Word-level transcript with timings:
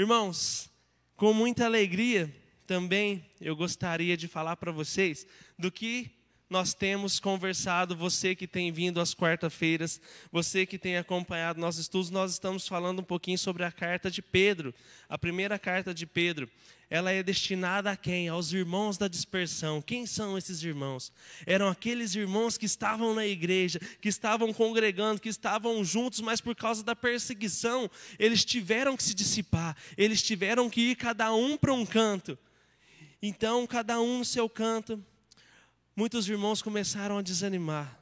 Irmãos, 0.00 0.70
com 1.14 1.34
muita 1.34 1.66
alegria 1.66 2.34
também 2.66 3.22
eu 3.38 3.54
gostaria 3.54 4.16
de 4.16 4.26
falar 4.26 4.56
para 4.56 4.72
vocês 4.72 5.26
do 5.58 5.70
que 5.70 6.10
nós 6.50 6.74
temos 6.74 7.20
conversado, 7.20 7.94
você 7.94 8.34
que 8.34 8.46
tem 8.46 8.72
vindo 8.72 9.00
às 9.00 9.14
quarta-feiras, 9.14 10.00
você 10.32 10.66
que 10.66 10.76
tem 10.76 10.96
acompanhado 10.96 11.60
nossos 11.60 11.82
estudos, 11.82 12.10
nós 12.10 12.32
estamos 12.32 12.66
falando 12.66 12.98
um 12.98 13.04
pouquinho 13.04 13.38
sobre 13.38 13.62
a 13.62 13.70
carta 13.70 14.10
de 14.10 14.20
Pedro, 14.20 14.74
a 15.08 15.16
primeira 15.16 15.60
carta 15.60 15.94
de 15.94 16.04
Pedro. 16.06 16.50
Ela 16.90 17.12
é 17.12 17.22
destinada 17.22 17.92
a 17.92 17.96
quem? 17.96 18.28
Aos 18.28 18.52
irmãos 18.52 18.98
da 18.98 19.06
dispersão. 19.06 19.80
Quem 19.80 20.06
são 20.06 20.36
esses 20.36 20.60
irmãos? 20.64 21.12
Eram 21.46 21.68
aqueles 21.68 22.16
irmãos 22.16 22.58
que 22.58 22.66
estavam 22.66 23.14
na 23.14 23.24
igreja, 23.24 23.78
que 24.00 24.08
estavam 24.08 24.52
congregando, 24.52 25.20
que 25.20 25.28
estavam 25.28 25.84
juntos, 25.84 26.20
mas 26.20 26.40
por 26.40 26.56
causa 26.56 26.82
da 26.82 26.96
perseguição, 26.96 27.88
eles 28.18 28.44
tiveram 28.44 28.96
que 28.96 29.04
se 29.04 29.14
dissipar, 29.14 29.76
eles 29.96 30.20
tiveram 30.20 30.68
que 30.68 30.80
ir 30.80 30.96
cada 30.96 31.32
um 31.32 31.56
para 31.56 31.72
um 31.72 31.86
canto. 31.86 32.36
Então, 33.22 33.68
cada 33.68 34.00
um 34.00 34.18
no 34.18 34.24
seu 34.24 34.48
canto, 34.48 35.00
muitos 36.00 36.30
irmãos 36.30 36.62
começaram 36.62 37.18
a 37.18 37.22
desanimar. 37.22 38.00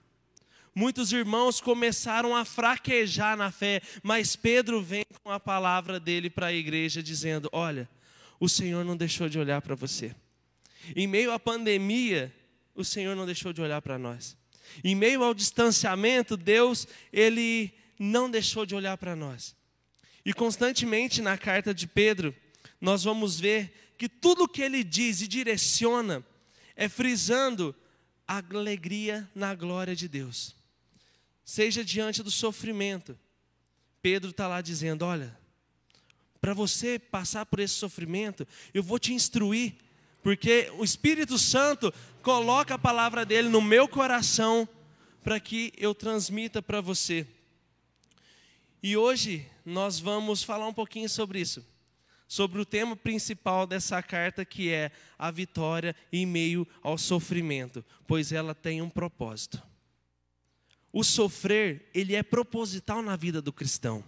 Muitos 0.73 1.13
irmãos 1.13 1.61
começaram 1.61 2.37
a 2.37 2.45
fraquejar 2.45 3.37
na 3.37 3.51
fé, 3.51 3.83
mas 4.05 4.37
Pedro 4.37 4.81
vem 4.81 5.05
com 5.25 5.33
a 5.33 5.41
palavra 5.41 5.99
dele 5.99 6.31
para 6.31 6.47
a 6.47 6.53
igreja 6.53 7.03
dizendo: 7.03 7.49
Olha, 7.51 7.89
o 8.39 8.49
Senhor 8.49 8.85
não 8.85 8.97
deixou 8.97 9.29
de 9.29 9.37
olhar 9.37 9.61
para 9.61 9.75
você. 9.75 10.15
Em 10.95 11.09
meio 11.09 11.33
à 11.33 11.41
pandemia, 11.41 12.33
o 12.73 12.85
Senhor 12.85 13.17
não 13.17 13.27
deixou 13.27 13.53
de 13.53 13.61
olhar 13.61 13.83
para 13.83 13.99
nós. 13.99 14.37
Em 14.85 14.95
meio 14.95 15.25
ao 15.25 15.35
distanciamento, 15.35 16.37
Deus, 16.37 16.87
ele 17.13 17.75
não 17.99 18.31
deixou 18.31 18.65
de 18.65 18.77
olhar 18.77 18.97
para 18.97 19.17
nós. 19.17 19.57
E 20.25 20.33
constantemente 20.33 21.21
na 21.21 21.37
carta 21.37 21.75
de 21.75 21.89
Pedro, 21.89 22.33
nós 22.81 23.03
vamos 23.03 23.41
ver 23.41 23.93
que 23.99 24.09
tudo 24.09 24.47
que 24.47 24.63
ele 24.63 24.85
diz 24.85 25.21
e 25.21 25.27
direciona 25.27 26.25
é 26.77 26.89
frisando 26.89 27.75
alegria 28.29 29.29
na 29.35 29.55
glória 29.55 29.97
de 29.97 30.07
Deus. 30.07 30.55
Seja 31.45 31.83
diante 31.83 32.23
do 32.23 32.31
sofrimento. 32.31 33.19
Pedro 34.03 34.31
está 34.31 34.47
lá 34.47 34.61
dizendo: 34.61 35.05
Olha, 35.05 35.37
para 36.41 36.53
você 36.53 36.99
passar 36.99 37.47
por 37.47 37.59
esse 37.59 37.75
sofrimento, 37.75 38.47
eu 38.75 38.83
vou 38.83 38.99
te 38.99 39.15
instruir, 39.15 39.75
porque 40.23 40.71
o 40.77 40.85
Espírito 40.85 41.39
Santo 41.39 41.93
coloca 42.23 42.75
a 42.75 42.79
palavra 42.79 43.25
dele 43.25 43.49
no 43.49 43.63
meu 43.63 43.89
coração 43.89 44.69
para 45.25 45.41
que 45.41 45.73
eu 45.77 45.95
transmita 45.95 46.61
para 46.61 46.83
você. 46.83 47.27
E 48.83 48.97
hoje 48.97 49.47
nós 49.65 49.99
vamos 49.99 50.43
falar 50.43 50.69
um 50.69 50.75
pouquinho 50.75 51.09
sobre 51.09 51.41
isso 51.41 51.65
sobre 52.29 52.61
o 52.61 52.67
tema 52.67 52.95
principal 52.95 53.67
dessa 53.67 54.03
carta, 54.03 54.45
que 54.45 54.71
é 54.71 54.93
a 55.19 55.31
vitória 55.31 55.97
em 56.13 56.27
meio 56.27 56.69
ao 56.83 56.99
sofrimento, 56.99 57.83
pois 58.07 58.31
ela 58.31 58.55
tem 58.55 58.83
um 58.83 58.91
propósito. 58.91 59.61
O 60.93 61.03
sofrer, 61.03 61.89
ele 61.95 62.15
é 62.15 62.23
proposital 62.23 63.03
na 63.03 63.17
vida 63.17 63.41
do 63.41 63.53
cristão. 63.53 64.05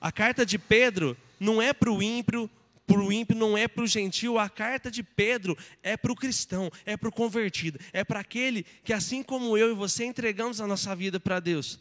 A 0.00 0.10
carta 0.10 0.44
de 0.44 0.58
Pedro 0.58 1.16
não 1.38 1.62
é 1.62 1.72
para 1.72 1.90
o 1.90 2.02
ímpio, 2.02 2.50
para 2.86 3.00
o 3.00 3.12
ímpio 3.12 3.36
não 3.36 3.56
é 3.56 3.66
para 3.66 3.84
o 3.84 3.86
gentil, 3.86 4.38
a 4.38 4.48
carta 4.48 4.90
de 4.90 5.02
Pedro 5.02 5.56
é 5.82 5.96
para 5.96 6.12
o 6.12 6.16
cristão, 6.16 6.70
é 6.84 6.96
para 6.96 7.08
o 7.08 7.12
convertido, 7.12 7.78
é 7.92 8.04
para 8.04 8.20
aquele 8.20 8.64
que, 8.84 8.92
assim 8.92 9.22
como 9.22 9.56
eu 9.56 9.70
e 9.70 9.74
você, 9.74 10.04
entregamos 10.04 10.60
a 10.60 10.66
nossa 10.66 10.94
vida 10.94 11.18
para 11.18 11.40
Deus. 11.40 11.80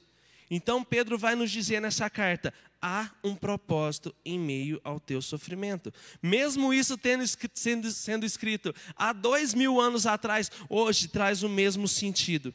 Então 0.56 0.84
Pedro 0.84 1.18
vai 1.18 1.36
nos 1.36 1.50
dizer 1.50 1.82
nessa 1.82 2.08
carta: 2.12 2.54
há 2.80 3.09
um 3.23 3.34
propósito 3.34 4.14
em 4.23 4.40
meio 4.40 4.80
ao 4.84 5.00
teu 5.00 5.20
sofrimento. 5.20 5.92
Mesmo 6.22 6.72
isso 6.72 6.96
tendo, 6.96 7.23
sendo, 7.56 7.90
sendo 7.90 8.23
escrito 8.23 8.72
há 8.96 9.12
dois 9.12 9.56
mil 9.56 9.81
anos 9.81 10.06
atrás, 10.06 10.52
hoje 10.70 11.08
traz 11.08 11.42
o 11.42 11.50
mesmo 11.50 11.88
sentido. 11.88 12.53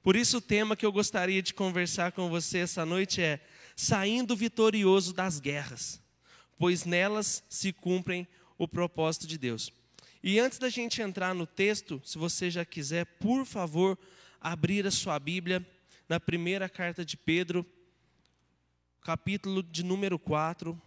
Por 0.00 0.14
isso, 0.14 0.36
o 0.36 0.40
tema 0.40 0.76
que 0.76 0.86
eu 0.86 0.92
gostaria 0.92 1.42
de 1.42 1.52
conversar 1.52 2.12
com 2.12 2.28
você 2.28 2.58
essa 2.58 2.86
noite 2.86 3.20
é: 3.20 3.44
saindo 3.74 4.36
vitorioso 4.36 5.12
das 5.12 5.40
guerras, 5.40 6.00
pois 6.56 6.84
nelas 6.84 7.42
se 7.48 7.72
cumprem 7.72 8.28
o 8.56 8.68
propósito 8.68 9.26
de 9.26 9.36
Deus. 9.36 9.72
E 10.22 10.38
antes 10.38 10.60
da 10.60 10.68
gente 10.68 11.02
entrar 11.02 11.34
no 11.34 11.48
texto, 11.48 12.00
se 12.04 12.16
você 12.16 12.48
já 12.48 12.64
quiser, 12.64 13.04
por 13.18 13.44
favor, 13.44 13.98
abrir 14.40 14.86
a 14.86 14.90
sua 14.92 15.18
Bíblia 15.18 15.66
na 16.08 16.20
primeira 16.20 16.68
carta 16.68 17.04
de 17.04 17.16
Pedro, 17.16 17.66
capítulo 19.00 19.62
de 19.62 19.82
número 19.82 20.18
4. 20.18 20.80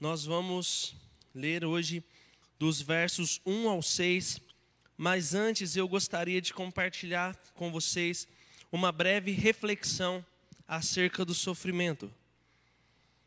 Nós 0.00 0.24
vamos 0.24 0.96
ler 1.34 1.64
hoje 1.64 2.02
dos 2.58 2.80
versos 2.80 3.40
1 3.44 3.68
ao 3.68 3.82
6, 3.82 4.40
mas 4.96 5.34
antes 5.34 5.76
eu 5.76 5.86
gostaria 5.86 6.40
de 6.40 6.54
compartilhar 6.54 7.36
com 7.54 7.70
vocês 7.70 8.26
uma 8.70 8.90
breve 8.90 9.30
reflexão 9.30 10.24
acerca 10.66 11.24
do 11.24 11.34
sofrimento. 11.34 12.12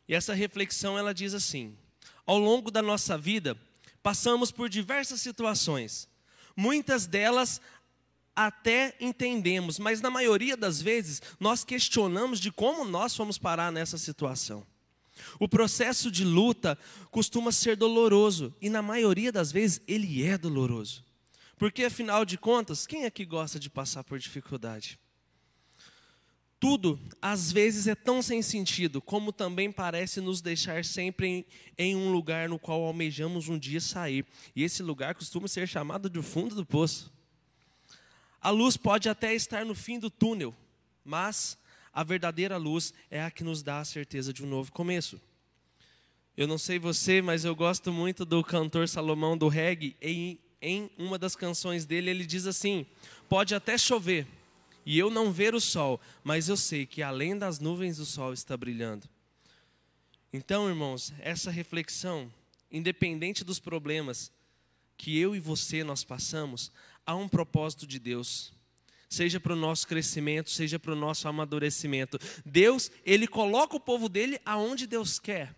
E 0.08 0.16
essa 0.16 0.34
reflexão 0.34 0.98
ela 0.98 1.14
diz 1.14 1.34
assim: 1.34 1.78
ao 2.26 2.38
longo 2.38 2.72
da 2.72 2.82
nossa 2.82 3.18
vida, 3.18 3.58
passamos 4.02 4.52
por 4.52 4.70
diversas 4.70 5.22
situações. 5.22 6.08
Muitas 6.56 7.06
delas 7.06 7.62
até 8.36 8.96
entendemos, 9.00 9.80
mas 9.80 10.02
na 10.02 10.10
maioria 10.10 10.58
das 10.58 10.82
vezes 10.82 11.22
nós 11.40 11.64
questionamos 11.64 12.40
de 12.40 12.52
como 12.52 12.84
nós 12.84 13.16
fomos 13.16 13.38
parar 13.38 13.72
nessa 13.72 13.98
situação. 13.98 14.66
O 15.40 15.48
processo 15.48 16.12
de 16.12 16.26
luta 16.26 16.78
costuma 17.10 17.52
ser 17.52 17.78
doloroso 17.78 18.54
e 18.62 18.70
na 18.70 18.82
maioria 18.82 19.32
das 19.32 19.52
vezes 19.52 19.80
ele 19.88 20.24
é 20.24 20.38
doloroso. 20.38 21.04
Porque 21.58 21.86
afinal 21.86 22.26
de 22.26 22.38
contas, 22.38 22.86
quem 22.86 23.06
é 23.06 23.10
que 23.10 23.24
gosta 23.24 23.58
de 23.58 23.70
passar 23.70 24.04
por 24.04 24.20
dificuldade? 24.20 25.00
Tudo, 26.60 27.00
às 27.22 27.52
vezes, 27.52 27.86
é 27.86 27.96
tão 27.96 28.22
sem 28.22 28.42
sentido, 28.42 29.02
como 29.02 29.32
também 29.32 29.72
parece 29.72 30.22
nos 30.22 30.42
deixar 30.42 30.86
sempre 30.86 31.28
em, 31.28 31.46
em, 31.78 31.96
um 31.96 32.12
lugar 32.12 32.48
no 32.48 32.58
qual 32.58 32.82
almejamos 32.84 33.50
um 33.50 33.60
dia 33.60 33.82
sair. 33.82 34.26
E 34.56 34.64
esse 34.64 34.82
lugar 34.82 35.16
costuma 35.16 35.48
ser 35.48 35.68
chamado 35.68 36.10
de 36.10 36.22
fundo 36.22 36.56
do 36.56 36.66
poço. 36.66 37.14
A 38.42 38.50
luz 38.50 38.78
pode 38.78 39.10
até 39.10 39.34
estar 39.34 39.66
no 39.66 39.76
fim 39.76 40.00
do 40.00 40.10
túnel, 40.10 40.56
mas 41.04 41.58
a 41.94 42.04
verdadeira 42.04 42.58
luz 42.58 42.94
é 43.10 43.22
a 43.22 43.32
que 43.32 43.44
nos 43.44 43.62
dá 43.62 43.80
a 43.80 43.86
certeza 43.86 44.32
de 44.32 44.44
um 44.44 44.48
novo 44.48 44.72
começo. 44.72 45.20
Eu 46.38 46.48
não 46.48 46.58
sei 46.58 46.78
você, 46.78 47.22
mas 47.22 47.46
eu 47.46 47.56
gosto 47.56 47.92
muito 47.92 48.26
do 48.26 48.44
cantor 48.44 48.88
Salomão 48.88 49.38
do 49.38 49.48
reggae. 49.48 49.96
Em, 50.02 50.40
em 50.62 50.90
uma 50.98 51.18
das 51.18 51.36
canções 51.36 51.86
dele, 51.86 52.10
ele 52.10 52.26
diz 52.26 52.46
assim: 52.46 52.86
Pode 53.30 53.56
até 53.56 53.78
chover 53.78 54.28
e 54.86 55.00
eu 55.00 55.10
não 55.10 55.32
ver 55.32 55.56
o 55.56 55.60
sol, 55.60 56.00
mas 56.24 56.48
eu 56.48 56.56
sei 56.56 56.86
que 56.86 57.02
além 57.02 57.38
das 57.38 57.60
nuvens 57.60 57.98
o 58.00 58.06
sol 58.06 58.32
está 58.34 58.56
brilhando. 58.56 59.10
Então, 60.32 60.70
irmãos, 60.70 61.14
essa 61.20 61.50
reflexão, 61.50 62.32
independente 62.72 63.44
dos 63.44 63.60
problemas 63.60 64.32
que 64.98 65.18
eu 65.18 65.36
e 65.36 65.40
você 65.40 65.84
nós 65.84 66.04
passamos, 66.04 66.72
há 67.06 67.16
um 67.16 67.28
propósito 67.28 67.88
de 67.88 67.98
Deus. 67.98 68.54
Seja 69.10 69.40
para 69.40 69.54
o 69.54 69.58
nosso 69.58 69.88
crescimento, 69.88 70.50
seja 70.50 70.78
para 70.78 70.92
o 70.92 70.96
nosso 70.96 71.28
amadurecimento. 71.28 72.20
Deus, 72.46 72.92
Ele 73.06 73.28
coloca 73.28 73.76
o 73.76 73.80
povo 73.80 74.10
dele 74.10 74.40
aonde 74.46 74.86
Deus 74.86 75.20
quer. 75.20 75.56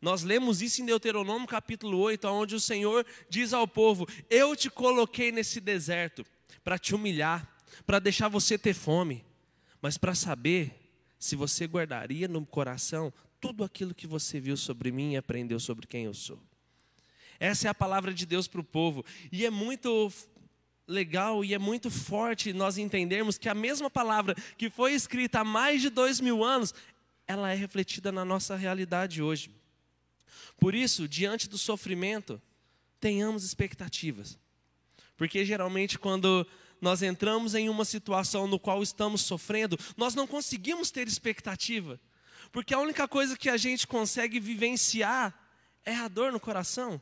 Nós 0.00 0.22
lemos 0.22 0.62
isso 0.62 0.82
em 0.82 0.86
Deuteronômio 0.86 1.46
capítulo 1.46 1.98
8, 1.98 2.26
onde 2.28 2.54
o 2.54 2.60
Senhor 2.60 3.06
diz 3.28 3.52
ao 3.52 3.68
povo: 3.68 4.08
Eu 4.28 4.56
te 4.56 4.70
coloquei 4.70 5.30
nesse 5.30 5.60
deserto 5.60 6.24
para 6.64 6.78
te 6.78 6.94
humilhar, 6.94 7.51
para 7.86 7.98
deixar 7.98 8.28
você 8.28 8.58
ter 8.58 8.74
fome, 8.74 9.24
mas 9.80 9.98
para 9.98 10.14
saber 10.14 10.92
se 11.18 11.36
você 11.36 11.66
guardaria 11.66 12.28
no 12.28 12.44
coração 12.44 13.12
tudo 13.40 13.64
aquilo 13.64 13.94
que 13.94 14.06
você 14.06 14.40
viu 14.40 14.56
sobre 14.56 14.90
mim 14.92 15.12
e 15.12 15.16
aprendeu 15.16 15.58
sobre 15.58 15.86
quem 15.86 16.04
eu 16.04 16.14
sou. 16.14 16.40
Essa 17.40 17.66
é 17.66 17.70
a 17.70 17.74
palavra 17.74 18.14
de 18.14 18.24
Deus 18.24 18.46
para 18.46 18.60
o 18.60 18.64
povo, 18.64 19.04
e 19.30 19.44
é 19.44 19.50
muito 19.50 20.12
legal 20.86 21.44
e 21.44 21.54
é 21.54 21.58
muito 21.58 21.90
forte 21.90 22.52
nós 22.52 22.76
entendermos 22.78 23.38
que 23.38 23.48
a 23.48 23.54
mesma 23.54 23.90
palavra 23.90 24.34
que 24.56 24.68
foi 24.68 24.92
escrita 24.92 25.40
há 25.40 25.44
mais 25.44 25.80
de 25.80 25.90
dois 25.90 26.20
mil 26.20 26.44
anos, 26.44 26.74
ela 27.26 27.50
é 27.50 27.54
refletida 27.54 28.12
na 28.12 28.24
nossa 28.24 28.56
realidade 28.56 29.22
hoje. 29.22 29.50
Por 30.58 30.74
isso, 30.74 31.08
diante 31.08 31.48
do 31.48 31.58
sofrimento, 31.58 32.40
tenhamos 33.00 33.42
expectativas. 33.42 34.38
Porque 35.16 35.44
geralmente, 35.44 35.98
quando 35.98 36.46
nós 36.82 37.00
entramos 37.00 37.54
em 37.54 37.68
uma 37.68 37.84
situação 37.84 38.48
no 38.48 38.58
qual 38.58 38.82
estamos 38.82 39.22
sofrendo, 39.22 39.78
nós 39.96 40.16
não 40.16 40.26
conseguimos 40.26 40.90
ter 40.90 41.06
expectativa, 41.06 41.98
porque 42.50 42.74
a 42.74 42.80
única 42.80 43.06
coisa 43.06 43.36
que 43.36 43.48
a 43.48 43.56
gente 43.56 43.86
consegue 43.86 44.40
vivenciar 44.40 45.32
é 45.84 45.94
a 45.94 46.08
dor 46.08 46.32
no 46.32 46.40
coração, 46.40 47.00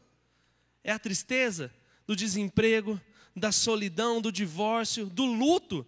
é 0.84 0.92
a 0.92 0.98
tristeza 0.98 1.72
do 2.06 2.14
desemprego, 2.14 3.00
da 3.34 3.50
solidão, 3.50 4.20
do 4.20 4.30
divórcio, 4.30 5.06
do 5.06 5.24
luto, 5.24 5.86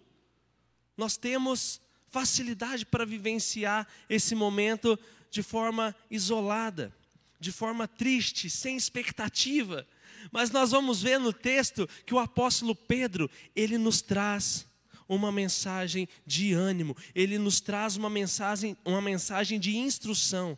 nós 0.97 1.15
temos 1.15 1.79
facilidade 2.07 2.85
para 2.87 3.05
vivenciar 3.05 3.87
esse 4.09 4.33
momento 4.33 4.97
de 5.29 5.43
forma 5.43 5.95
isolada, 6.09 6.91
de 7.39 7.51
forma 7.51 7.87
triste, 7.87 8.49
sem 8.49 8.75
expectativa. 8.77 9.87
Mas 10.31 10.51
nós 10.51 10.71
vamos 10.71 11.01
ver 11.01 11.19
no 11.19 11.33
texto 11.33 11.87
que 12.05 12.13
o 12.13 12.19
apóstolo 12.19 12.75
Pedro, 12.75 13.29
ele 13.55 13.77
nos 13.77 14.01
traz 14.01 14.65
uma 15.07 15.31
mensagem 15.31 16.07
de 16.25 16.53
ânimo, 16.53 16.95
ele 17.13 17.37
nos 17.37 17.59
traz 17.59 17.95
uma 17.97 18.09
mensagem, 18.09 18.77
uma 18.85 19.01
mensagem 19.01 19.59
de 19.59 19.75
instrução. 19.75 20.57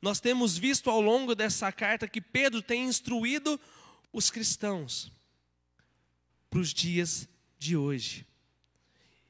Nós 0.00 0.20
temos 0.20 0.56
visto 0.56 0.90
ao 0.90 1.00
longo 1.00 1.34
dessa 1.34 1.70
carta 1.72 2.08
que 2.08 2.20
Pedro 2.20 2.62
tem 2.62 2.84
instruído 2.84 3.58
os 4.12 4.30
cristãos 4.30 5.12
para 6.48 6.60
os 6.60 6.72
dias 6.72 7.28
de 7.58 7.76
hoje. 7.76 8.26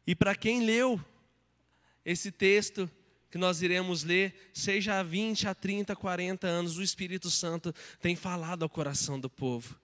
E 0.06 0.14
para 0.14 0.34
quem 0.34 0.64
leu 0.64 1.00
esse 2.04 2.30
texto 2.30 2.88
que 3.30 3.38
nós 3.38 3.62
iremos 3.62 4.04
ler, 4.04 4.50
seja 4.52 4.98
há 4.98 5.02
20, 5.02 5.48
a 5.48 5.54
30, 5.54 5.94
40 5.94 6.46
anos, 6.46 6.78
o 6.78 6.82
Espírito 6.82 7.30
Santo 7.30 7.74
tem 8.00 8.14
falado 8.16 8.62
ao 8.62 8.68
coração 8.68 9.18
do 9.18 9.28
povo. 9.28 9.78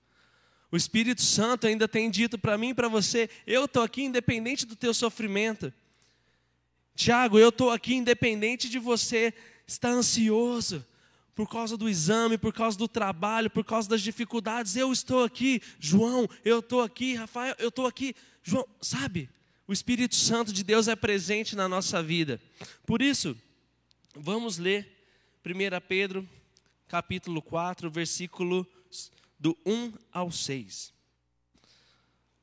O 0.71 0.77
Espírito 0.77 1.21
Santo 1.21 1.67
ainda 1.67 1.87
tem 1.87 2.11
dito 2.11 2.39
para 2.39 2.57
mim 2.57 2.71
e 2.71 2.75
para 2.75 2.89
você: 2.89 3.29
eu 3.47 3.67
estou 3.67 3.83
aqui 3.83 4.03
independente 4.03 4.65
do 4.65 4.75
teu 4.75 4.95
sofrimento. 4.95 5.73
Tiago, 6.95 7.39
eu 7.39 7.51
estou 7.51 7.71
aqui 7.71 7.95
independente 7.95 8.69
de 8.69 8.79
você 8.79 9.35
estar 9.67 9.91
ansioso 9.91 10.85
por 11.35 11.49
causa 11.49 11.77
do 11.77 11.89
exame, 11.89 12.39
por 12.39 12.53
causa 12.53 12.77
do 12.77 12.89
trabalho, 12.89 13.51
por 13.51 13.65
causa 13.65 13.89
das 13.89 14.03
dificuldades. 14.03 14.77
Eu 14.77 14.93
estou 14.93 15.25
aqui, 15.25 15.61
João, 15.79 16.29
eu 16.45 16.61
estou 16.61 16.83
aqui, 16.83 17.15
Rafael, 17.15 17.55
eu 17.59 17.69
estou 17.69 17.87
aqui. 17.87 18.15
João, 18.43 18.67
sabe? 18.81 19.29
O 19.73 19.81
Espírito 19.83 20.15
Santo 20.15 20.53
de 20.53 20.63
Deus 20.63 20.87
é 20.87 20.95
presente 20.95 21.57
na 21.57 21.67
nossa 21.67 22.03
vida. 22.03 22.39
Por 22.85 23.01
isso, 23.01 23.35
vamos 24.15 24.59
ler 24.59 24.87
1 25.43 25.81
Pedro, 25.89 26.29
capítulo 26.87 27.41
4, 27.41 27.91
versículo 27.91 28.67
do 29.39 29.57
1 29.65 29.95
ao 30.13 30.31
6. 30.31 30.93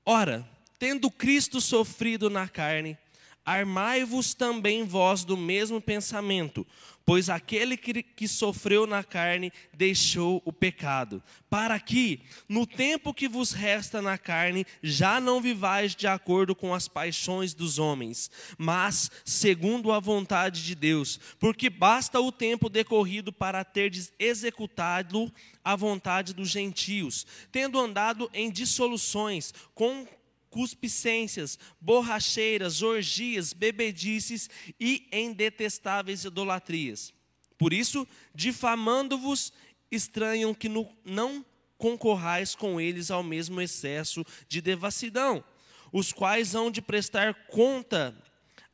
Ora, 0.03 0.43
tendo 0.79 1.11
Cristo 1.11 1.61
sofrido 1.61 2.31
na 2.31 2.49
carne, 2.49 2.97
armai-vos 3.45 4.33
também 4.33 4.83
vós 4.83 5.23
do 5.23 5.37
mesmo 5.37 5.79
pensamento, 5.79 6.65
pois 7.09 7.27
aquele 7.27 7.75
que, 7.75 8.03
que, 8.03 8.27
sofreu 8.27 8.85
na 8.85 9.03
carne 9.03 9.51
deixou 9.73 10.43
o 10.45 10.53
pecado, 10.53 11.23
para 11.49 11.79
que, 11.79 12.21
no 12.47 12.67
tempo 12.67 13.15
que 13.15 13.27
vos 13.27 13.51
resta 13.51 13.99
na 13.99 14.15
carne, 14.15 14.63
já 14.83 15.19
não 15.19 15.41
vivais 15.41 15.95
de 15.95 16.05
acordo 16.05 16.53
com 16.53 16.71
as 16.71 16.87
paixões 16.87 17.51
dos 17.51 17.79
homens, 17.79 18.29
mas 18.59 19.09
segundo 19.25 19.91
a 19.91 19.99
vontade 19.99 20.63
de 20.63 20.75
Deus, 20.75 21.19
porque 21.39 21.67
basta 21.67 22.21
o 22.21 22.31
tempo 22.31 22.69
decorrido 22.69 23.33
para 23.33 23.63
terdes 23.63 24.13
executado 24.19 25.33
a 25.65 25.75
vontade 25.75 26.31
dos 26.31 26.49
gentios, 26.49 27.25
tendo 27.51 27.79
andado 27.79 28.29
em 28.35 28.51
dissoluções, 28.51 29.51
com 29.73 30.07
cuspicências, 30.49 31.57
borracheiras, 31.79 32.81
orgias, 32.81 33.53
bebedices 33.53 34.49
e 34.79 35.07
em 35.11 35.31
detestáveis 35.33 36.25
idolatrias. 36.25 37.13
Por 37.57 37.73
isso, 37.73 38.07
difamando-vos, 38.33 39.51
estranham 39.91 40.53
que 40.53 40.69
não 41.03 41.45
concorrais 41.77 42.55
com 42.55 42.79
eles 42.79 43.09
ao 43.09 43.23
mesmo 43.23 43.61
excesso 43.61 44.25
de 44.47 44.61
devassidão, 44.61 45.43
os 45.91 46.11
quais 46.11 46.53
hão 46.53 46.69
de 46.69 46.81
prestar 46.81 47.33
conta 47.47 48.15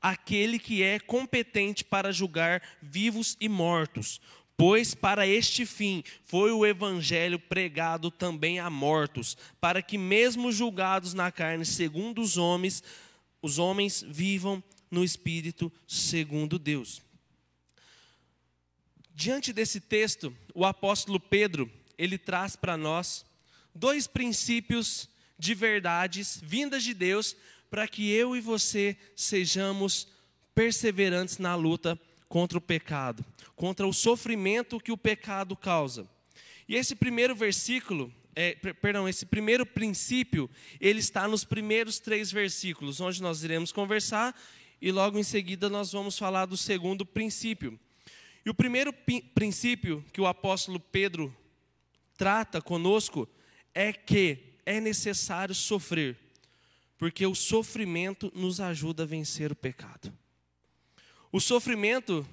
àquele 0.02 0.60
que 0.60 0.84
é 0.84 1.00
competente 1.00 1.84
para 1.84 2.12
julgar 2.12 2.62
vivos 2.82 3.38
e 3.40 3.50
mortos. 3.50 4.22
Pois 4.58 4.96
para 4.96 5.28
este 5.28 5.66
fim 5.66 6.04
foi 6.24 6.52
o 6.52 6.66
evangelho 6.66 7.38
pregado 7.38 8.10
também 8.10 8.60
a 8.60 8.70
mortos, 8.70 9.38
para 9.60 9.82
que 9.82 9.98
mesmo 9.98 10.52
julgados 10.52 11.14
na 11.14 11.32
carne 11.32 11.66
segundo 11.66 12.22
os 12.22 12.38
homens, 12.38 12.82
os 13.42 13.60
homens 13.60 14.04
vivam 14.08 14.64
no 14.90 15.04
espírito 15.04 15.72
segundo 15.86 16.58
Deus. 16.58 17.02
Diante 19.14 19.52
desse 19.52 19.80
texto, 19.80 20.36
o 20.54 20.66
apóstolo 20.66 21.20
Pedro, 21.20 21.70
ele 21.98 22.18
traz 22.18 22.56
para 22.56 22.78
nós 22.78 23.26
dois 23.74 24.08
princípios 24.08 25.10
de 25.38 25.54
verdades 25.54 26.40
vindas 26.42 26.84
de 26.84 26.94
Deus 26.94 27.36
para 27.70 27.88
que 27.88 28.10
eu 28.10 28.36
e 28.36 28.42
você 28.42 28.98
sejamos 29.16 30.08
perseverantes 30.54 31.38
na 31.38 31.56
luta 31.56 32.00
contra 32.28 32.58
o 32.58 32.62
pecado, 32.62 33.24
contra 33.56 33.88
o 33.88 33.94
sofrimento 33.94 34.80
que 34.80 34.92
o 34.92 34.98
pecado 34.98 35.56
causa. 35.56 36.08
E 36.68 36.76
esse 36.76 36.96
primeiro 36.96 37.36
versículo, 37.36 38.12
é, 38.36 38.56
perdão, 38.56 39.08
esse 39.08 39.26
primeiro 39.26 39.66
princípio, 39.66 40.50
ele 40.80 41.00
está 41.00 41.28
nos 41.28 41.44
primeiros 41.44 42.00
três 42.00 42.32
versículos, 42.32 43.00
onde 43.00 43.22
nós 43.22 43.44
iremos 43.44 43.72
conversar 43.72 44.36
e 44.82 44.92
logo 44.92 45.18
em 45.18 45.24
seguida 45.24 45.70
nós 45.70 45.92
vamos 45.92 46.18
falar 46.18 46.46
do 46.46 46.58
segundo 46.58 47.06
princípio. 47.06 47.80
E 48.46 48.50
o 48.50 48.54
primeiro 48.54 48.94
princípio 49.34 50.04
que 50.12 50.22
o 50.22 50.28
apóstolo 50.28 50.80
Pedro 50.80 51.36
trata 52.18 52.62
conosco 52.62 53.28
é 53.74 53.92
que 53.92 54.56
é 54.66 54.80
necessário 54.80 55.56
sofrer, 55.56 56.18
porque 56.98 57.26
o 57.26 57.36
sofrimento 57.36 58.32
nos 58.36 58.60
ajuda 58.60 59.04
a 59.04 59.06
vencer 59.06 59.52
o 59.52 59.56
pecado. 59.56 60.12
O 61.36 61.42
sofrimento, 61.42 62.26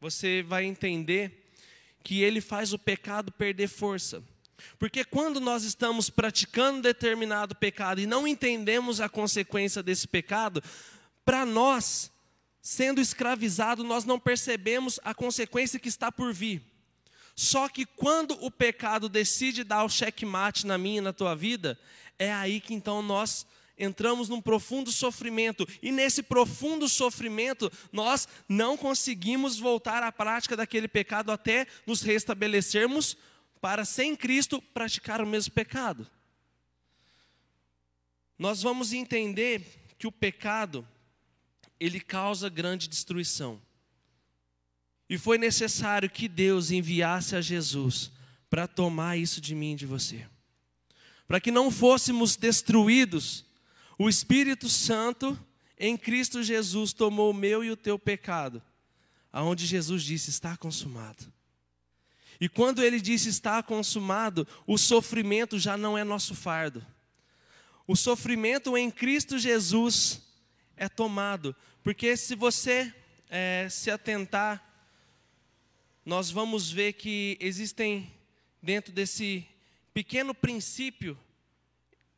você 0.00 0.42
vai 0.42 0.64
entender 0.64 1.52
que 2.02 2.22
ele 2.22 2.40
faz 2.40 2.72
o 2.72 2.78
pecado 2.78 3.30
perder 3.30 3.68
força. 3.68 4.24
Porque 4.78 5.04
quando 5.04 5.38
nós 5.38 5.64
estamos 5.64 6.08
praticando 6.08 6.80
determinado 6.80 7.54
pecado 7.54 8.00
e 8.00 8.06
não 8.06 8.26
entendemos 8.26 9.02
a 9.02 9.08
consequência 9.10 9.82
desse 9.82 10.08
pecado, 10.08 10.64
para 11.26 11.44
nós, 11.44 12.10
sendo 12.62 13.02
escravizado, 13.02 13.84
nós 13.84 14.06
não 14.06 14.18
percebemos 14.18 14.98
a 15.04 15.12
consequência 15.12 15.78
que 15.78 15.90
está 15.90 16.10
por 16.10 16.32
vir. 16.32 16.62
Só 17.36 17.68
que 17.68 17.84
quando 17.84 18.32
o 18.42 18.50
pecado 18.50 19.10
decide 19.10 19.62
dar 19.62 19.84
o 19.84 19.90
checkmate 19.90 20.66
na 20.66 20.78
minha 20.78 21.00
e 21.00 21.02
na 21.02 21.12
tua 21.12 21.36
vida, 21.36 21.78
é 22.18 22.32
aí 22.32 22.62
que 22.62 22.72
então 22.72 23.02
nós 23.02 23.46
entramos 23.80 24.28
num 24.28 24.40
profundo 24.40 24.92
sofrimento, 24.92 25.66
e 25.82 25.90
nesse 25.90 26.22
profundo 26.22 26.88
sofrimento, 26.88 27.72
nós 27.90 28.28
não 28.48 28.76
conseguimos 28.76 29.58
voltar 29.58 30.02
à 30.02 30.12
prática 30.12 30.56
daquele 30.56 30.86
pecado 30.86 31.32
até 31.32 31.66
nos 31.86 32.02
restabelecermos 32.02 33.16
para, 33.60 33.84
sem 33.84 34.14
Cristo, 34.14 34.60
praticar 34.60 35.20
o 35.20 35.26
mesmo 35.26 35.52
pecado. 35.52 36.06
Nós 38.38 38.62
vamos 38.62 38.92
entender 38.92 39.62
que 39.98 40.06
o 40.06 40.12
pecado, 40.12 40.86
ele 41.78 42.00
causa 42.00 42.48
grande 42.48 42.88
destruição. 42.88 43.60
E 45.08 45.18
foi 45.18 45.36
necessário 45.36 46.08
que 46.08 46.28
Deus 46.28 46.70
enviasse 46.70 47.34
a 47.34 47.40
Jesus 47.40 48.12
para 48.48 48.66
tomar 48.66 49.16
isso 49.16 49.40
de 49.40 49.54
mim 49.54 49.72
e 49.72 49.76
de 49.76 49.86
você. 49.86 50.26
Para 51.26 51.40
que 51.40 51.50
não 51.50 51.70
fôssemos 51.70 52.36
destruídos 52.36 53.44
o 54.00 54.08
Espírito 54.08 54.66
Santo 54.66 55.38
em 55.78 55.94
Cristo 55.94 56.42
Jesus 56.42 56.94
tomou 56.94 57.32
o 57.32 57.34
meu 57.34 57.62
e 57.62 57.70
o 57.70 57.76
teu 57.76 57.98
pecado, 57.98 58.62
aonde 59.30 59.66
Jesus 59.66 60.02
disse: 60.02 60.30
está 60.30 60.56
consumado. 60.56 61.30
E 62.40 62.48
quando 62.48 62.82
ele 62.82 62.98
disse 62.98 63.28
está 63.28 63.62
consumado, 63.62 64.48
o 64.66 64.78
sofrimento 64.78 65.58
já 65.58 65.76
não 65.76 65.98
é 65.98 66.02
nosso 66.02 66.34
fardo. 66.34 66.82
O 67.86 67.94
sofrimento 67.94 68.74
em 68.74 68.90
Cristo 68.90 69.38
Jesus 69.38 70.22
é 70.78 70.88
tomado, 70.88 71.54
porque 71.82 72.16
se 72.16 72.34
você 72.34 72.94
é, 73.28 73.68
se 73.70 73.90
atentar, 73.90 74.66
nós 76.06 76.30
vamos 76.30 76.70
ver 76.70 76.94
que 76.94 77.36
existem 77.38 78.10
dentro 78.62 78.94
desse 78.94 79.46
pequeno 79.92 80.34
princípio 80.34 81.18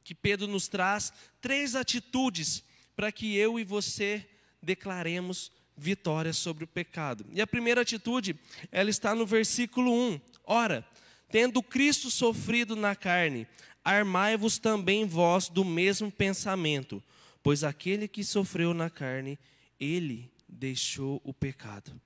que 0.02 0.14
Pedro 0.14 0.46
nos 0.46 0.68
traz 0.68 1.12
três 1.40 1.74
atitudes 1.74 2.62
para 2.94 3.12
que 3.12 3.36
eu 3.36 3.58
e 3.58 3.64
você 3.64 4.28
declaremos 4.62 5.50
vitória 5.76 6.32
sobre 6.32 6.64
o 6.64 6.68
pecado. 6.68 7.26
E 7.32 7.40
a 7.40 7.46
primeira 7.46 7.80
atitude, 7.80 8.38
ela 8.70 8.90
está 8.90 9.14
no 9.14 9.26
versículo 9.26 9.92
1. 9.92 10.20
Ora, 10.44 10.86
tendo 11.30 11.62
Cristo 11.62 12.10
sofrido 12.10 12.76
na 12.76 12.94
carne, 12.94 13.46
armai-vos 13.84 14.58
também 14.58 15.06
vós 15.06 15.48
do 15.48 15.64
mesmo 15.64 16.10
pensamento, 16.10 17.02
pois 17.42 17.64
aquele 17.64 18.06
que 18.06 18.22
sofreu 18.22 18.72
na 18.74 18.90
carne, 18.90 19.38
ele 19.80 20.30
deixou 20.48 21.20
o 21.24 21.32
pecado. 21.32 22.00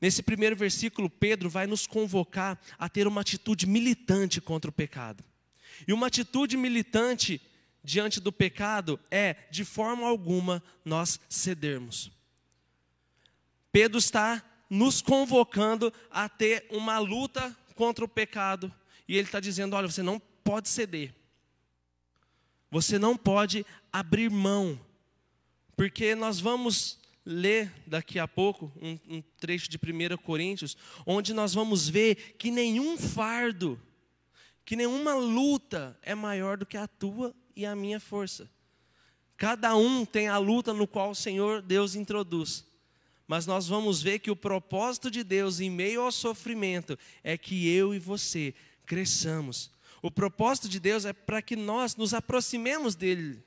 Nesse 0.00 0.22
primeiro 0.22 0.54
versículo, 0.54 1.10
Pedro 1.10 1.50
vai 1.50 1.66
nos 1.66 1.86
convocar 1.86 2.58
a 2.78 2.88
ter 2.88 3.06
uma 3.06 3.20
atitude 3.20 3.66
militante 3.66 4.40
contra 4.40 4.70
o 4.70 4.72
pecado. 4.72 5.24
E 5.86 5.92
uma 5.92 6.06
atitude 6.06 6.56
militante 6.56 7.40
diante 7.82 8.20
do 8.20 8.32
pecado 8.32 8.98
é, 9.10 9.36
de 9.50 9.64
forma 9.64 10.06
alguma, 10.06 10.62
nós 10.84 11.20
cedermos. 11.28 12.10
Pedro 13.72 13.98
está 13.98 14.42
nos 14.68 15.00
convocando 15.00 15.92
a 16.10 16.28
ter 16.28 16.66
uma 16.70 16.98
luta 16.98 17.56
contra 17.74 18.04
o 18.04 18.08
pecado. 18.08 18.72
E 19.06 19.16
ele 19.16 19.28
está 19.28 19.40
dizendo: 19.40 19.74
olha, 19.74 19.88
você 19.88 20.02
não 20.02 20.20
pode 20.42 20.68
ceder. 20.68 21.14
Você 22.70 22.98
não 22.98 23.16
pode 23.16 23.64
abrir 23.92 24.30
mão. 24.30 24.78
Porque 25.76 26.14
nós 26.14 26.40
vamos 26.40 26.98
ler 27.24 27.72
daqui 27.86 28.18
a 28.18 28.26
pouco 28.26 28.72
um, 28.80 28.98
um 29.08 29.22
trecho 29.38 29.68
de 29.68 29.76
1 29.76 30.16
Coríntios, 30.18 30.76
onde 31.06 31.32
nós 31.32 31.54
vamos 31.54 31.88
ver 31.88 32.34
que 32.38 32.50
nenhum 32.50 32.96
fardo, 32.96 33.80
que 34.68 34.76
nenhuma 34.76 35.14
luta 35.14 35.98
é 36.02 36.14
maior 36.14 36.58
do 36.58 36.66
que 36.66 36.76
a 36.76 36.86
tua 36.86 37.34
e 37.56 37.64
a 37.64 37.74
minha 37.74 37.98
força. 37.98 38.50
Cada 39.34 39.74
um 39.74 40.04
tem 40.04 40.28
a 40.28 40.36
luta 40.36 40.74
no 40.74 40.86
qual 40.86 41.12
o 41.12 41.14
Senhor 41.14 41.62
Deus 41.62 41.94
introduz. 41.94 42.66
Mas 43.26 43.46
nós 43.46 43.66
vamos 43.66 44.02
ver 44.02 44.18
que 44.18 44.30
o 44.30 44.36
propósito 44.36 45.10
de 45.10 45.24
Deus 45.24 45.58
em 45.58 45.70
meio 45.70 46.02
ao 46.02 46.12
sofrimento 46.12 46.98
é 47.24 47.38
que 47.38 47.66
eu 47.66 47.94
e 47.94 47.98
você 47.98 48.54
cresçamos. 48.84 49.70
O 50.02 50.10
propósito 50.10 50.68
de 50.68 50.78
Deus 50.78 51.06
é 51.06 51.14
para 51.14 51.40
que 51.40 51.56
nós 51.56 51.96
nos 51.96 52.12
aproximemos 52.12 52.94
dele. 52.94 53.42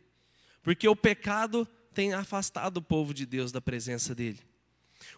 Porque 0.63 0.88
o 0.88 0.96
pecado 0.96 1.68
tem 1.94 2.16
afastado 2.16 2.78
o 2.78 2.82
povo 2.82 3.13
de 3.13 3.28
Deus 3.28 3.51
da 3.51 3.62
presença 3.62 4.16
dele. 4.16 4.40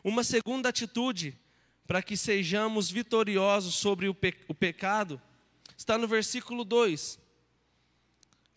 Uma 0.04 0.26
segunda 0.26 0.68
atitude 0.68 1.34
para 1.88 2.04
que 2.04 2.18
sejamos 2.18 2.92
vitoriosos 2.92 3.76
sobre 3.76 4.10
o, 4.10 4.14
pe 4.14 4.36
o 4.50 4.54
pecado 4.54 5.22
está 5.84 5.98
no 5.98 6.08
versículo 6.08 6.64
2 6.64 7.20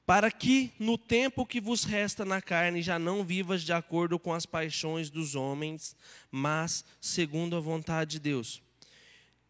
para 0.06 0.30
que 0.30 0.72
no 0.78 0.96
tempo 0.96 1.44
que 1.44 1.60
vos 1.60 1.82
resta 1.82 2.24
na 2.24 2.40
carne 2.40 2.80
já 2.80 2.96
não 2.96 3.24
vivas 3.24 3.62
de 3.62 3.72
acordo 3.72 4.20
com 4.20 4.32
as 4.32 4.46
paixões 4.46 5.10
dos 5.10 5.34
homens, 5.34 5.96
mas 6.30 6.84
segundo 7.00 7.56
a 7.56 7.60
vontade 7.60 8.12
de 8.12 8.20
Deus. 8.20 8.62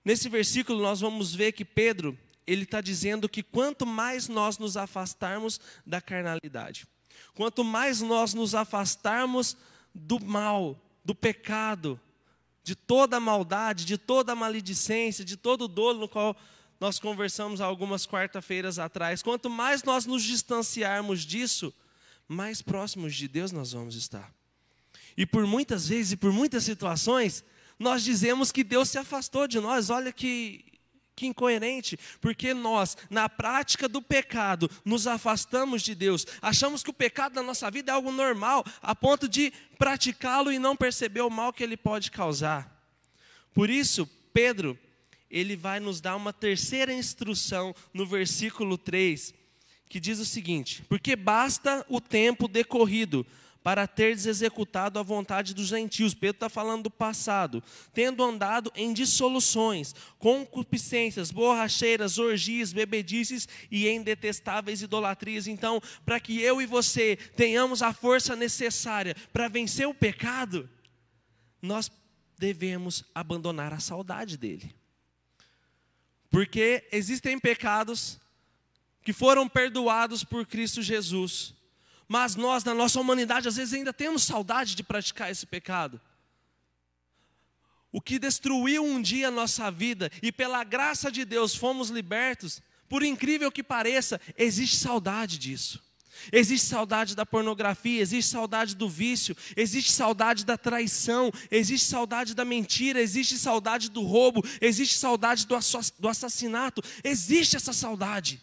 Nesse 0.02 0.30
versículo 0.30 0.80
nós 0.80 1.00
vamos 1.00 1.34
ver 1.34 1.52
que 1.52 1.64
Pedro 1.64 2.18
ele 2.46 2.62
está 2.62 2.80
dizendo 2.80 3.28
que 3.28 3.42
quanto 3.42 3.84
mais 3.84 4.28
nós 4.28 4.56
nos 4.56 4.78
afastarmos 4.78 5.60
da 5.84 6.00
carnalidade, 6.00 6.86
quanto 7.34 7.62
mais 7.62 8.00
nós 8.00 8.32
nos 8.32 8.54
afastarmos 8.54 9.56
do 9.94 10.18
mal, 10.18 10.80
do 11.04 11.14
pecado, 11.14 12.00
de 12.64 12.74
toda 12.74 13.18
a 13.18 13.20
maldade, 13.20 13.84
de 13.84 13.98
toda 13.98 14.32
a 14.32 14.36
maledicência, 14.36 15.24
de 15.24 15.36
todo 15.36 15.62
o 15.66 15.68
dolo 15.68 16.00
no 16.00 16.08
qual 16.08 16.34
nós 16.78 16.98
conversamos 16.98 17.60
algumas 17.60 18.06
quarta-feiras 18.06 18.78
atrás. 18.78 19.22
Quanto 19.22 19.48
mais 19.48 19.82
nós 19.82 20.06
nos 20.06 20.22
distanciarmos 20.22 21.24
disso, 21.24 21.72
mais 22.28 22.60
próximos 22.60 23.14
de 23.14 23.28
Deus 23.28 23.52
nós 23.52 23.72
vamos 23.72 23.94
estar. 23.94 24.32
E 25.16 25.24
por 25.24 25.46
muitas 25.46 25.88
vezes 25.88 26.12
e 26.12 26.16
por 26.16 26.32
muitas 26.32 26.64
situações, 26.64 27.42
nós 27.78 28.02
dizemos 28.02 28.52
que 28.52 28.62
Deus 28.62 28.90
se 28.90 28.98
afastou 28.98 29.48
de 29.48 29.58
nós. 29.58 29.88
Olha 29.88 30.12
que, 30.12 30.64
que 31.14 31.26
incoerente, 31.26 31.98
porque 32.20 32.52
nós, 32.52 32.96
na 33.08 33.28
prática 33.28 33.88
do 33.88 34.02
pecado, 34.02 34.70
nos 34.84 35.06
afastamos 35.06 35.80
de 35.80 35.94
Deus. 35.94 36.26
Achamos 36.42 36.82
que 36.82 36.90
o 36.90 36.94
pecado 36.94 37.34
na 37.34 37.42
nossa 37.42 37.70
vida 37.70 37.92
é 37.92 37.94
algo 37.94 38.12
normal, 38.12 38.64
a 38.82 38.94
ponto 38.94 39.26
de 39.26 39.52
praticá-lo 39.78 40.52
e 40.52 40.58
não 40.58 40.76
perceber 40.76 41.22
o 41.22 41.30
mal 41.30 41.52
que 41.52 41.62
ele 41.62 41.76
pode 41.76 42.10
causar. 42.10 42.70
Por 43.54 43.70
isso, 43.70 44.06
Pedro, 44.34 44.78
ele 45.36 45.54
vai 45.54 45.78
nos 45.78 46.00
dar 46.00 46.16
uma 46.16 46.32
terceira 46.32 46.92
instrução 46.92 47.74
no 47.92 48.06
versículo 48.06 48.78
3, 48.78 49.34
que 49.86 50.00
diz 50.00 50.18
o 50.18 50.24
seguinte: 50.24 50.82
Porque 50.88 51.14
basta 51.14 51.84
o 51.90 52.00
tempo 52.00 52.48
decorrido 52.48 53.26
para 53.62 53.86
teres 53.86 54.24
executado 54.24 54.98
a 54.98 55.02
vontade 55.02 55.52
dos 55.52 55.66
gentios. 55.66 56.14
Pedro 56.14 56.36
está 56.36 56.48
falando 56.48 56.84
do 56.84 56.90
passado, 56.90 57.62
tendo 57.92 58.22
andado 58.22 58.72
em 58.74 58.94
dissoluções, 58.94 59.94
concupiscências, 60.18 61.30
borracheiras, 61.30 62.16
orgias, 62.16 62.72
bebedices 62.72 63.46
e 63.70 63.88
em 63.88 64.02
detestáveis 64.02 64.80
idolatrias. 64.80 65.46
Então, 65.48 65.82
para 66.04 66.18
que 66.18 66.40
eu 66.40 66.62
e 66.62 66.66
você 66.66 67.16
tenhamos 67.36 67.82
a 67.82 67.92
força 67.92 68.34
necessária 68.34 69.14
para 69.32 69.48
vencer 69.48 69.86
o 69.86 69.92
pecado, 69.92 70.70
nós 71.60 71.90
devemos 72.38 73.04
abandonar 73.14 73.74
a 73.74 73.80
saudade 73.80 74.38
dele. 74.38 74.74
Porque 76.36 76.86
existem 76.92 77.38
pecados 77.38 78.20
que 79.02 79.14
foram 79.14 79.48
perdoados 79.48 80.22
por 80.22 80.44
Cristo 80.44 80.82
Jesus, 80.82 81.54
mas 82.06 82.36
nós, 82.36 82.62
na 82.62 82.74
nossa 82.74 83.00
humanidade, 83.00 83.48
às 83.48 83.56
vezes 83.56 83.72
ainda 83.72 83.90
temos 83.90 84.24
saudade 84.24 84.74
de 84.74 84.84
praticar 84.84 85.30
esse 85.30 85.46
pecado. 85.46 85.98
O 87.90 88.02
que 88.02 88.18
destruiu 88.18 88.84
um 88.84 89.00
dia 89.00 89.28
a 89.28 89.30
nossa 89.30 89.70
vida 89.70 90.12
e 90.22 90.30
pela 90.30 90.62
graça 90.62 91.10
de 91.10 91.24
Deus 91.24 91.54
fomos 91.54 91.88
libertos, 91.88 92.60
por 92.86 93.02
incrível 93.02 93.50
que 93.50 93.62
pareça, 93.62 94.20
existe 94.36 94.76
saudade 94.76 95.38
disso. 95.38 95.82
Existe 96.32 96.66
saudade 96.66 97.14
da 97.14 97.24
pornografia, 97.24 98.00
existe 98.00 98.30
saudade 98.30 98.74
do 98.74 98.88
vício, 98.88 99.36
existe 99.56 99.92
saudade 99.92 100.44
da 100.44 100.56
traição, 100.58 101.30
existe 101.50 101.86
saudade 101.86 102.34
da 102.34 102.44
mentira, 102.44 103.00
existe 103.00 103.38
saudade 103.38 103.90
do 103.90 104.02
roubo, 104.02 104.42
existe 104.60 104.98
saudade 104.98 105.46
do 105.46 106.08
assassinato, 106.08 106.82
existe 107.04 107.56
essa 107.56 107.72
saudade. 107.72 108.40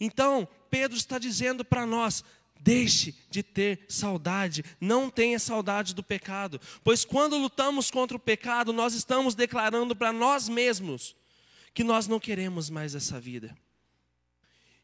Então, 0.00 0.48
Pedro 0.70 0.96
está 0.96 1.18
dizendo 1.18 1.64
para 1.64 1.86
nós: 1.86 2.24
deixe 2.60 3.14
de 3.30 3.42
ter 3.42 3.84
saudade, 3.88 4.64
não 4.80 5.08
tenha 5.08 5.38
saudade 5.38 5.94
do 5.94 6.02
pecado, 6.02 6.60
pois 6.82 7.04
quando 7.04 7.36
lutamos 7.36 7.90
contra 7.90 8.16
o 8.16 8.20
pecado, 8.20 8.72
nós 8.72 8.94
estamos 8.94 9.34
declarando 9.34 9.94
para 9.94 10.12
nós 10.12 10.48
mesmos 10.48 11.14
que 11.72 11.84
nós 11.84 12.08
não 12.08 12.18
queremos 12.18 12.70
mais 12.70 12.94
essa 12.94 13.20
vida. 13.20 13.56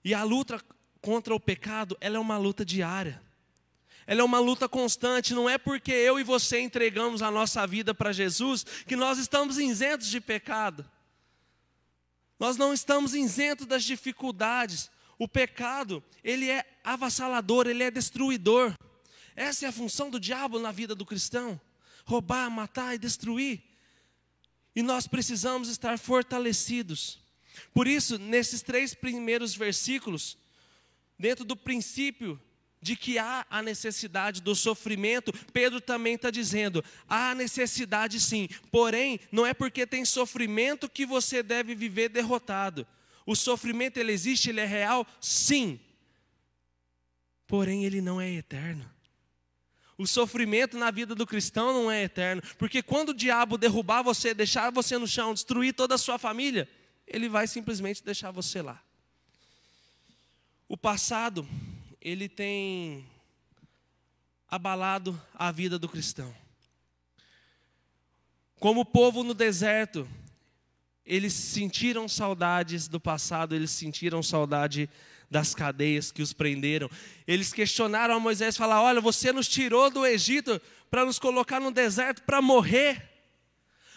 E 0.04 0.12
a 0.14 0.24
luta 0.24 0.60
contra 1.02 1.34
o 1.34 1.40
pecado, 1.40 1.98
ela 2.00 2.16
é 2.16 2.20
uma 2.20 2.38
luta 2.38 2.64
diária. 2.64 3.20
Ela 4.06 4.20
é 4.20 4.24
uma 4.24 4.38
luta 4.38 4.68
constante, 4.68 5.34
não 5.34 5.48
é 5.48 5.58
porque 5.58 5.92
eu 5.92 6.18
e 6.18 6.24
você 6.24 6.60
entregamos 6.60 7.22
a 7.22 7.30
nossa 7.30 7.66
vida 7.66 7.92
para 7.92 8.12
Jesus 8.12 8.64
que 8.86 8.96
nós 8.96 9.18
estamos 9.18 9.58
isentos 9.58 10.08
de 10.08 10.20
pecado. 10.20 10.88
Nós 12.38 12.56
não 12.56 12.72
estamos 12.72 13.14
isentos 13.14 13.66
das 13.66 13.84
dificuldades. 13.84 14.90
O 15.18 15.28
pecado, 15.28 16.02
ele 16.24 16.48
é 16.48 16.64
avassalador, 16.82 17.66
ele 17.66 17.82
é 17.82 17.90
destruidor. 17.90 18.74
Essa 19.36 19.66
é 19.66 19.68
a 19.68 19.72
função 19.72 20.10
do 20.10 20.18
diabo 20.18 20.58
na 20.58 20.72
vida 20.72 20.94
do 20.94 21.06
cristão: 21.06 21.60
roubar, 22.04 22.50
matar 22.50 22.94
e 22.94 22.98
destruir. 22.98 23.62
E 24.74 24.82
nós 24.82 25.06
precisamos 25.06 25.68
estar 25.68 25.98
fortalecidos. 25.98 27.20
Por 27.72 27.86
isso, 27.86 28.18
nesses 28.18 28.62
três 28.62 28.94
primeiros 28.94 29.54
versículos, 29.54 30.36
dentro 31.22 31.44
do 31.44 31.54
princípio 31.54 32.38
de 32.80 32.96
que 32.96 33.16
há 33.16 33.46
a 33.48 33.62
necessidade 33.62 34.42
do 34.42 34.56
sofrimento, 34.56 35.32
Pedro 35.52 35.80
também 35.80 36.16
está 36.16 36.32
dizendo: 36.32 36.84
há 37.08 37.32
necessidade 37.32 38.18
sim, 38.18 38.48
porém, 38.72 39.20
não 39.30 39.46
é 39.46 39.54
porque 39.54 39.86
tem 39.86 40.04
sofrimento 40.04 40.90
que 40.90 41.06
você 41.06 41.40
deve 41.40 41.76
viver 41.76 42.08
derrotado. 42.08 42.84
O 43.24 43.36
sofrimento 43.36 43.98
ele 43.98 44.10
existe, 44.10 44.50
ele 44.50 44.58
é 44.58 44.66
real, 44.66 45.06
sim, 45.20 45.78
porém, 47.46 47.84
ele 47.84 48.00
não 48.00 48.20
é 48.20 48.28
eterno. 48.28 48.90
O 49.96 50.04
sofrimento 50.04 50.76
na 50.76 50.90
vida 50.90 51.14
do 51.14 51.24
cristão 51.24 51.72
não 51.72 51.88
é 51.88 52.02
eterno, 52.02 52.42
porque 52.58 52.82
quando 52.82 53.10
o 53.10 53.14
diabo 53.14 53.56
derrubar 53.56 54.02
você, 54.02 54.34
deixar 54.34 54.72
você 54.72 54.98
no 54.98 55.06
chão, 55.06 55.32
destruir 55.32 55.72
toda 55.72 55.94
a 55.94 55.98
sua 55.98 56.18
família, 56.18 56.68
ele 57.06 57.28
vai 57.28 57.46
simplesmente 57.46 58.02
deixar 58.02 58.32
você 58.32 58.60
lá. 58.60 58.82
O 60.72 60.76
passado, 60.78 61.46
ele 62.00 62.30
tem 62.30 63.04
abalado 64.48 65.20
a 65.34 65.52
vida 65.52 65.78
do 65.78 65.86
cristão. 65.86 66.34
Como 68.58 68.82
povo 68.82 69.22
no 69.22 69.34
deserto, 69.34 70.08
eles 71.04 71.34
sentiram 71.34 72.08
saudades 72.08 72.88
do 72.88 72.98
passado, 72.98 73.54
eles 73.54 73.70
sentiram 73.70 74.22
saudade 74.22 74.88
das 75.30 75.54
cadeias 75.54 76.10
que 76.10 76.22
os 76.22 76.32
prenderam. 76.32 76.88
Eles 77.26 77.52
questionaram 77.52 78.14
a 78.14 78.18
Moisés, 78.18 78.56
falaram: 78.56 78.84
"Olha, 78.84 79.00
você 79.02 79.30
nos 79.30 79.48
tirou 79.48 79.90
do 79.90 80.06
Egito 80.06 80.58
para 80.90 81.04
nos 81.04 81.18
colocar 81.18 81.60
no 81.60 81.70
deserto 81.70 82.22
para 82.22 82.40
morrer. 82.40 83.11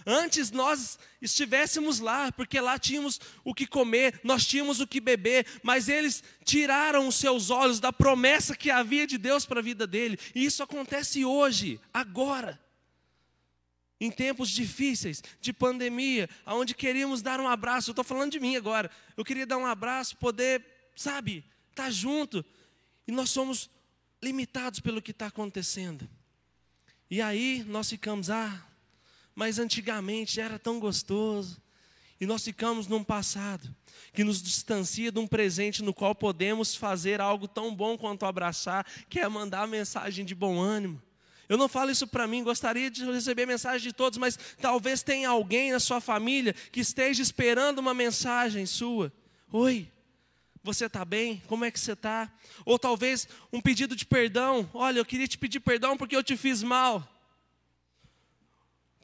Antes 0.06 0.52
nós 0.52 1.00
estivéssemos 1.22 2.00
lá, 2.00 2.32
porque 2.32 2.60
lá 2.60 2.78
tínhamos 2.78 3.20
o 3.44 3.54
que 3.54 3.66
comer, 3.66 4.20
nós 4.24 4.46
tínhamos 4.46 4.80
o 4.80 4.88
que 4.88 5.02
beber, 5.02 5.46
mas 5.64 5.90
eles 5.90 6.24
tiraram 6.44 7.08
os 7.08 7.16
seus 7.16 7.50
olhos 7.50 7.80
da 7.80 7.92
promessa 7.92 8.56
que 8.56 8.70
havia 8.70 9.08
de 9.08 9.18
Deus 9.18 9.46
para 9.46 9.60
a 9.60 9.64
vida 9.64 9.88
dele. 9.88 10.20
E 10.36 10.46
isso 10.46 10.62
acontece 10.62 11.26
hoje, 11.26 11.80
agora. 11.94 12.60
Em 14.00 14.12
tempos 14.12 14.50
difíceis, 14.50 15.24
de 15.42 15.54
pandemia, 15.54 16.30
onde 16.46 16.76
queríamos 16.76 17.22
dar 17.22 17.40
um 17.40 17.48
abraço, 17.48 17.90
eu 17.90 17.94
estou 17.94 18.04
falando 18.04 18.34
de 18.34 18.40
mim 18.40 18.56
agora. 18.56 18.92
Eu 19.16 19.24
queria 19.24 19.48
dar 19.48 19.58
um 19.58 19.66
abraço, 19.66 20.18
poder 20.18 20.64
sabe, 20.96 21.44
estar 21.70 21.84
tá 21.86 21.90
junto. 21.90 22.44
E 23.08 23.12
nós 23.12 23.30
somos 23.30 23.70
limitados 24.22 24.80
pelo 24.80 25.02
que 25.02 25.12
está 25.12 25.28
acontecendo. 25.28 26.10
E 27.10 27.22
aí 27.22 27.64
nós 27.68 27.90
ficamos, 27.90 28.30
ah, 28.30 28.66
mas 29.36 29.60
antigamente 29.60 30.40
era 30.40 30.58
tão 30.58 30.80
gostoso. 30.80 31.62
E 32.20 32.26
nós 32.26 32.44
ficamos 32.44 32.88
num 32.88 33.04
passado 33.04 33.76
que 34.14 34.24
nos 34.24 34.42
distancia 34.42 35.12
de 35.12 35.20
um 35.20 35.28
presente 35.28 35.84
no 35.84 35.94
qual 35.94 36.16
podemos 36.16 36.74
fazer 36.74 37.20
algo 37.20 37.48
tão 37.48 37.76
bom 37.76 37.98
quanto 37.98 38.26
abraçar, 38.26 38.86
que 39.10 39.20
é 39.20 39.28
mandar 39.28 39.64
a 39.64 39.68
mensagem 39.68 40.24
de 40.24 40.34
bom 40.34 40.58
ânimo. 40.58 41.02
Eu 41.48 41.58
não 41.58 41.68
falo 41.68 41.92
isso 41.92 42.08
para 42.08 42.26
mim, 42.26 42.44
gostaria 42.44 42.90
de 42.90 43.06
receber 43.06 43.46
mensagem 43.46 43.90
de 43.90 43.94
todos, 43.94 44.18
mas 44.18 44.40
talvez 44.60 45.04
tenha 45.04 45.30
alguém 45.30 45.72
na 45.72 45.80
sua 45.80 46.00
família 46.00 46.54
que 46.72 46.80
esteja 46.80 47.22
esperando 47.22 47.80
uma 47.80 47.94
mensagem 47.94 48.66
sua. 48.66 49.12
Oi, 49.52 49.88
você 50.64 50.86
está 50.86 51.06
bem? 51.06 51.44
Como 51.46 51.64
é 51.64 51.70
que 51.70 51.80
você 51.80 51.92
está? 51.92 52.32
Ou 52.66 52.80
talvez 52.80 53.28
um 53.54 53.62
pedido 53.62 53.96
de 53.96 54.06
perdão. 54.06 54.68
Olha, 54.74 55.00
eu 55.00 55.06
queria 55.06 55.28
te 55.28 55.38
pedir 55.38 55.60
perdão 55.60 55.96
porque 55.96 56.16
eu 56.16 56.24
te 56.24 56.36
fiz 56.36 56.64
mal. 56.64 57.08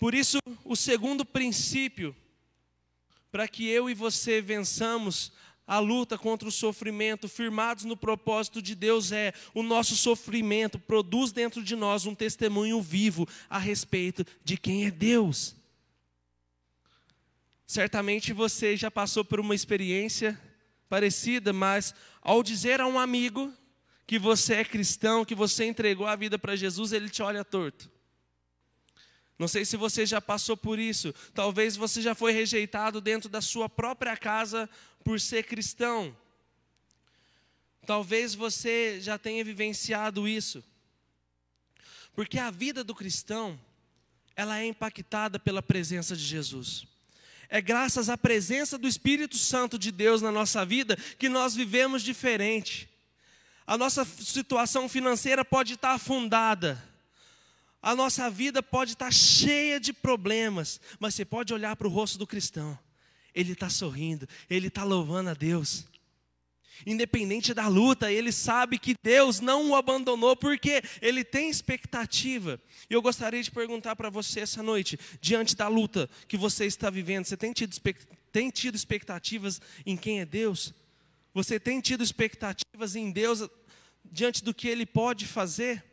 Por 0.01 0.15
isso, 0.15 0.39
o 0.65 0.75
segundo 0.75 1.24
princípio 1.24 2.15
para 3.31 3.48
que 3.48 3.70
eu 3.70 3.88
e 3.88 3.93
você 3.93 4.41
vençamos 4.41 5.31
a 5.67 5.77
luta 5.77 6.17
contra 6.17 6.50
o 6.50 6.51
sofrimento, 6.51 7.29
firmados 7.29 7.86
no 7.86 7.96
propósito 7.96 8.63
de 8.63 8.74
Deus, 8.74 9.12
é 9.12 9.31
o 9.53 9.62
nosso 9.62 9.96
sofrimento 9.96 10.79
produz 10.79 11.31
dentro 11.31 11.63
de 11.63 11.75
nós 11.75 12.08
um 12.08 12.15
testemunho 12.15 12.81
vivo 12.81 13.27
a 13.48 13.60
respeito 13.60 14.25
de 14.43 14.58
quem 14.58 14.88
é 14.88 14.91
Deus. 14.91 15.55
Certamente 17.67 18.34
você 18.34 18.75
já 18.75 18.89
passou 18.89 19.24
por 19.24 19.39
uma 19.39 19.53
experiência 19.53 20.36
parecida, 20.89 21.53
mas 21.53 21.93
ao 22.24 22.41
dizer 22.41 22.81
a 22.81 22.88
um 22.88 22.98
amigo 22.98 23.53
que 24.08 24.17
você 24.17 24.55
é 24.55 24.65
cristão, 24.65 25.24
que 25.24 25.36
você 25.36 25.65
entregou 25.65 26.08
a 26.08 26.15
vida 26.15 26.39
para 26.39 26.55
Jesus, 26.55 26.91
ele 26.91 27.08
te 27.08 27.22
olha 27.22 27.46
torto. 27.46 28.00
Não 29.42 29.48
sei 29.48 29.66
se 29.66 29.76
você 29.76 30.06
já 30.06 30.22
passou 30.22 30.56
por 30.56 30.78
isso. 30.78 31.12
Talvez 31.34 31.76
você 31.76 32.00
já 32.00 32.14
foi 32.14 32.32
rejeitado 32.32 33.02
dentro 33.02 33.28
da 33.28 33.42
sua 33.42 33.68
própria 33.68 34.16
casa 34.16 34.70
por 35.04 35.20
ser 35.20 35.46
cristão. 35.46 36.16
Talvez 37.84 38.36
você 38.36 39.02
já 39.02 39.18
tenha 39.18 39.44
vivenciado 39.44 40.28
isso. 40.28 40.64
Porque 42.14 42.38
a 42.38 42.52
vida 42.52 42.84
do 42.84 42.94
cristão, 42.94 43.60
ela 44.36 44.60
é 44.60 44.68
impactada 44.68 45.40
pela 45.40 45.64
presença 45.64 46.16
de 46.16 46.24
Jesus. 46.24 46.86
É 47.50 47.60
graças 47.60 48.10
à 48.10 48.18
presença 48.20 48.78
do 48.78 48.88
Espírito 48.88 49.40
Santo 49.40 49.80
de 49.80 49.92
Deus 49.92 50.22
na 50.22 50.32
nossa 50.32 50.64
vida 50.64 50.96
que 51.18 51.28
nós 51.28 51.56
vivemos 51.56 52.04
diferente. 52.04 52.88
A 53.66 53.76
nossa 53.76 54.06
situação 54.06 54.88
financeira 54.88 55.44
pode 55.44 55.74
estar 55.74 55.94
afundada 55.94 56.91
a 57.82 57.96
nossa 57.96 58.30
vida 58.30 58.62
pode 58.62 58.94
estar 58.94 59.12
cheia 59.12 59.80
de 59.80 59.92
problemas, 59.92 60.80
mas 61.00 61.16
você 61.16 61.26
pode 61.26 61.54
olhar 61.54 61.76
para 61.76 61.88
o 61.88 61.92
rosto 61.92 62.18
do 62.18 62.28
cristão, 62.28 62.78
ele 63.34 63.54
está 63.54 63.70
sorrindo, 63.70 64.28
ele 64.50 64.68
está 64.68 64.84
louvando 64.84 65.30
a 65.30 65.34
Deus. 65.34 65.86
Independente 66.86 67.54
da 67.54 67.68
luta, 67.68 68.12
ele 68.12 68.32
sabe 68.32 68.80
que 68.80 68.96
Deus 69.04 69.40
não 69.40 69.70
o 69.70 69.76
abandonou, 69.76 70.36
porque 70.36 70.82
ele 71.02 71.24
tem 71.24 71.50
expectativa. 71.50 72.60
E 72.90 72.94
eu 72.94 73.02
gostaria 73.02 73.42
de 73.42 73.52
perguntar 73.52 73.96
para 73.96 74.10
você 74.10 74.40
essa 74.40 74.64
noite, 74.64 75.00
diante 75.20 75.56
da 75.56 75.68
luta 75.68 76.10
que 76.28 76.38
você 76.38 76.66
está 76.66 76.90
vivendo, 76.90 77.26
você 77.26 77.38
tem 77.38 77.54
tido, 77.54 77.76
tem 78.32 78.50
tido 78.50 78.76
expectativas 78.76 79.62
em 79.86 79.96
quem 79.96 80.22
é 80.22 80.26
Deus? 80.26 80.74
Você 81.34 81.60
tem 81.60 81.80
tido 81.80 82.04
expectativas 82.04 82.96
em 82.96 83.12
Deus 83.12 83.48
diante 84.04 84.44
do 84.44 84.54
que 84.54 84.68
Ele 84.68 84.86
pode 84.86 85.28
fazer? 85.28 85.91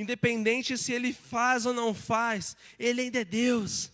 Independente 0.00 0.78
se 0.78 0.94
ele 0.94 1.12
faz 1.12 1.66
ou 1.66 1.74
não 1.74 1.92
faz, 1.92 2.56
ele 2.78 3.02
ainda 3.02 3.20
é 3.20 3.24
Deus. 3.24 3.92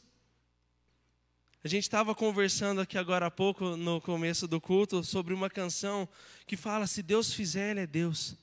A 1.64 1.66
gente 1.66 1.82
estava 1.82 2.14
conversando 2.14 2.80
aqui 2.80 2.96
agora 2.96 3.26
há 3.26 3.30
pouco, 3.30 3.76
no 3.76 4.00
começo 4.00 4.46
do 4.46 4.60
culto, 4.60 5.02
sobre 5.02 5.34
uma 5.34 5.50
canção 5.50 6.08
que 6.46 6.56
fala: 6.56 6.86
se 6.86 7.02
Deus 7.02 7.34
fizer, 7.34 7.72
Ele 7.72 7.80
é 7.80 7.86
Deus. 7.88 8.36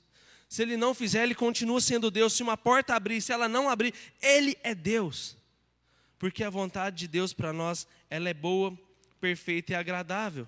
Se 0.49 0.61
Ele 0.61 0.75
não 0.75 0.93
fizer, 0.93 1.23
Ele 1.23 1.33
continua 1.33 1.79
sendo 1.79 2.11
Deus. 2.11 2.33
Se 2.33 2.43
uma 2.43 2.57
porta 2.57 2.95
abrir, 2.95 3.21
se 3.21 3.31
ela 3.31 3.47
não 3.47 3.69
abrir, 3.69 3.93
Ele 4.21 4.57
é 4.61 4.75
Deus. 4.75 5.37
Porque 6.19 6.43
a 6.43 6.49
vontade 6.49 6.97
de 6.97 7.07
Deus 7.07 7.31
para 7.31 7.53
nós, 7.53 7.87
ela 8.09 8.27
é 8.27 8.33
boa, 8.33 8.77
perfeita 9.21 9.71
e 9.71 9.75
agradável. 9.75 10.45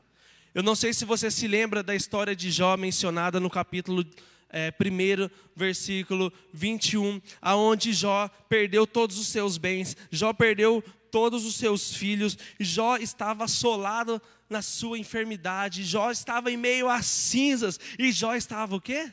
Eu 0.53 0.61
não 0.61 0.75
sei 0.75 0.93
se 0.93 1.05
você 1.05 1.31
se 1.31 1.47
lembra 1.47 1.81
da 1.81 1.95
história 1.95 2.35
de 2.35 2.51
Jó 2.51 2.75
mencionada 2.75 3.39
no 3.39 3.49
capítulo 3.49 4.05
é, 4.49 4.71
1, 4.71 5.29
versículo 5.55 6.31
21, 6.53 7.21
aonde 7.41 7.93
Jó 7.93 8.27
perdeu 8.49 8.85
todos 8.85 9.17
os 9.17 9.27
seus 9.27 9.57
bens, 9.57 9.95
Jó 10.11 10.33
perdeu 10.33 10.83
todos 11.11 11.45
os 11.45 11.55
seus 11.55 11.95
filhos, 11.95 12.37
Jó 12.59 12.97
estava 12.97 13.45
assolado 13.45 14.21
na 14.49 14.61
sua 14.61 14.99
enfermidade, 14.99 15.83
Jó 15.83 16.11
estava 16.11 16.51
em 16.51 16.57
meio 16.57 16.89
às 16.89 17.05
cinzas, 17.05 17.79
e 17.97 18.11
Jó 18.11 18.35
estava 18.35 18.75
o 18.75 18.81
quê? 18.81 19.11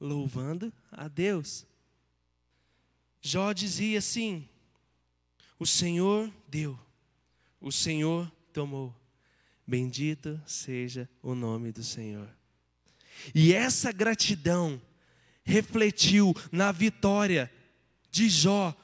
Louvando 0.00 0.72
a 0.92 1.08
Deus. 1.08 1.66
Jó 3.20 3.52
dizia 3.52 3.98
assim: 3.98 4.48
O 5.58 5.66
Senhor 5.66 6.32
deu, 6.46 6.78
o 7.60 7.72
Senhor 7.72 8.30
tomou. 8.52 8.94
Bendito 9.66 10.40
seja 10.46 11.10
o 11.22 11.34
nome 11.34 11.72
do 11.72 11.82
Senhor. 11.82 12.37
E 13.34 13.52
essa 13.52 13.92
gratidão 13.92 14.80
refletiu 15.44 16.34
na 16.52 16.70
vitória 16.72 17.50
de 18.10 18.28
Jó 18.28 18.74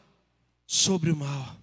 sobre 0.67 1.11
o 1.11 1.17
mal. 1.17 1.57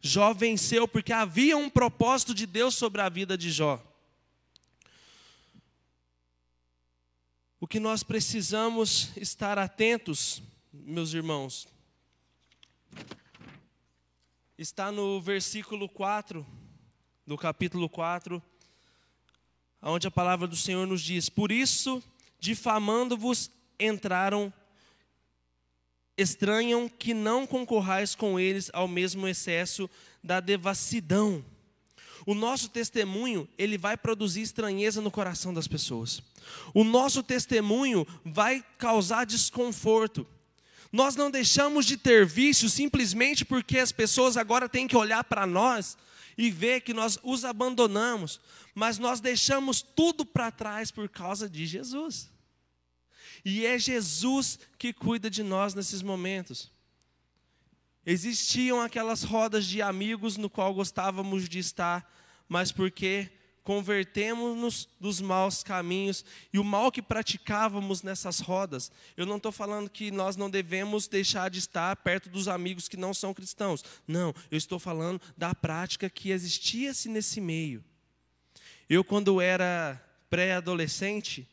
Jó 0.00 0.32
venceu 0.34 0.88
porque 0.88 1.12
havia 1.12 1.56
um 1.56 1.70
propósito 1.70 2.34
de 2.34 2.46
Deus 2.46 2.74
sobre 2.74 3.00
a 3.00 3.08
vida 3.08 3.38
de 3.38 3.50
Jó. 3.50 3.82
O 7.60 7.66
que 7.66 7.78
nós 7.78 8.02
precisamos 8.02 9.16
estar 9.16 9.58
atentos, 9.58 10.42
meus 10.72 11.14
irmãos, 11.14 11.68
está 14.58 14.90
no 14.90 15.20
versículo 15.20 15.88
4 15.88 16.44
do 17.24 17.38
capítulo 17.38 17.88
4 17.88 18.42
onde 19.82 20.06
a 20.06 20.10
palavra 20.10 20.46
do 20.46 20.56
Senhor 20.56 20.86
nos 20.86 21.02
diz: 21.02 21.28
Por 21.28 21.50
isso, 21.50 22.02
difamando-vos, 22.38 23.50
entraram, 23.78 24.52
estranham 26.16 26.88
que 26.88 27.12
não 27.12 27.46
concorrais 27.46 28.14
com 28.14 28.38
eles 28.38 28.70
ao 28.72 28.86
mesmo 28.86 29.26
excesso 29.26 29.90
da 30.22 30.38
devassidão. 30.38 31.44
O 32.24 32.34
nosso 32.34 32.68
testemunho, 32.68 33.48
ele 33.58 33.76
vai 33.76 33.96
produzir 33.96 34.42
estranheza 34.42 35.00
no 35.00 35.10
coração 35.10 35.52
das 35.52 35.66
pessoas. 35.66 36.22
O 36.72 36.84
nosso 36.84 37.20
testemunho 37.20 38.06
vai 38.24 38.64
causar 38.78 39.26
desconforto. 39.26 40.24
Nós 40.92 41.16
não 41.16 41.30
deixamos 41.30 41.84
de 41.84 41.96
ter 41.96 42.24
vício 42.24 42.68
simplesmente 42.68 43.44
porque 43.44 43.78
as 43.78 43.90
pessoas 43.90 44.36
agora 44.36 44.68
têm 44.68 44.86
que 44.86 44.96
olhar 44.96 45.24
para 45.24 45.46
nós 45.46 45.96
e 46.36 46.50
ver 46.50 46.80
que 46.80 46.94
nós 46.94 47.18
os 47.22 47.44
abandonamos, 47.44 48.40
mas 48.74 48.98
nós 48.98 49.20
deixamos 49.20 49.82
tudo 49.82 50.24
para 50.24 50.50
trás 50.50 50.90
por 50.90 51.08
causa 51.08 51.48
de 51.48 51.66
Jesus. 51.66 52.30
E 53.44 53.66
é 53.66 53.78
Jesus 53.78 54.58
que 54.78 54.92
cuida 54.92 55.28
de 55.28 55.42
nós 55.42 55.74
nesses 55.74 56.02
momentos. 56.02 56.70
Existiam 58.04 58.80
aquelas 58.80 59.22
rodas 59.22 59.66
de 59.66 59.80
amigos 59.80 60.36
no 60.36 60.50
qual 60.50 60.74
gostávamos 60.74 61.48
de 61.48 61.58
estar, 61.58 62.10
mas 62.48 62.72
porque 62.72 63.30
convertemos-nos 63.62 64.88
dos 65.00 65.20
maus 65.20 65.62
caminhos 65.62 66.24
e 66.52 66.58
o 66.58 66.64
mal 66.64 66.90
que 66.90 67.00
praticávamos 67.00 68.02
nessas 68.02 68.40
rodas. 68.40 68.90
Eu 69.16 69.24
não 69.24 69.36
estou 69.36 69.52
falando 69.52 69.88
que 69.88 70.10
nós 70.10 70.36
não 70.36 70.50
devemos 70.50 71.06
deixar 71.06 71.48
de 71.48 71.58
estar 71.58 71.94
perto 71.96 72.28
dos 72.28 72.48
amigos 72.48 72.88
que 72.88 72.96
não 72.96 73.14
são 73.14 73.32
cristãos. 73.32 73.84
Não, 74.06 74.34
eu 74.50 74.58
estou 74.58 74.78
falando 74.78 75.20
da 75.36 75.54
prática 75.54 76.10
que 76.10 76.30
existia-se 76.30 77.08
nesse 77.08 77.40
meio. 77.40 77.84
Eu, 78.88 79.04
quando 79.04 79.40
era 79.40 80.02
pré-adolescente, 80.28 81.48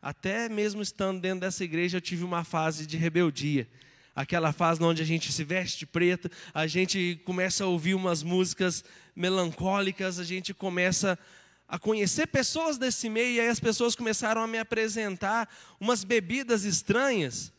até 0.00 0.48
mesmo 0.48 0.82
estando 0.82 1.20
dentro 1.20 1.40
dessa 1.40 1.62
igreja, 1.62 1.98
eu 1.98 2.00
tive 2.00 2.24
uma 2.24 2.44
fase 2.44 2.86
de 2.86 2.96
rebeldia. 2.96 3.68
Aquela 4.14 4.52
fase 4.52 4.82
onde 4.82 5.00
a 5.00 5.04
gente 5.06 5.32
se 5.32 5.44
veste 5.44 5.86
preto, 5.86 6.30
a 6.52 6.66
gente 6.66 7.20
começa 7.24 7.64
a 7.64 7.66
ouvir 7.66 7.94
umas 7.94 8.22
músicas 8.22 8.84
melancólicas, 9.14 10.18
a 10.18 10.24
gente 10.24 10.52
começa 10.52 11.18
a 11.72 11.78
conhecer 11.78 12.26
pessoas 12.26 12.76
desse 12.76 13.08
meio, 13.08 13.36
e 13.36 13.40
aí 13.40 13.48
as 13.48 13.58
pessoas 13.58 13.96
começaram 13.96 14.42
a 14.42 14.46
me 14.46 14.58
apresentar 14.58 15.48
umas 15.80 16.04
bebidas 16.04 16.64
estranhas. 16.64 17.50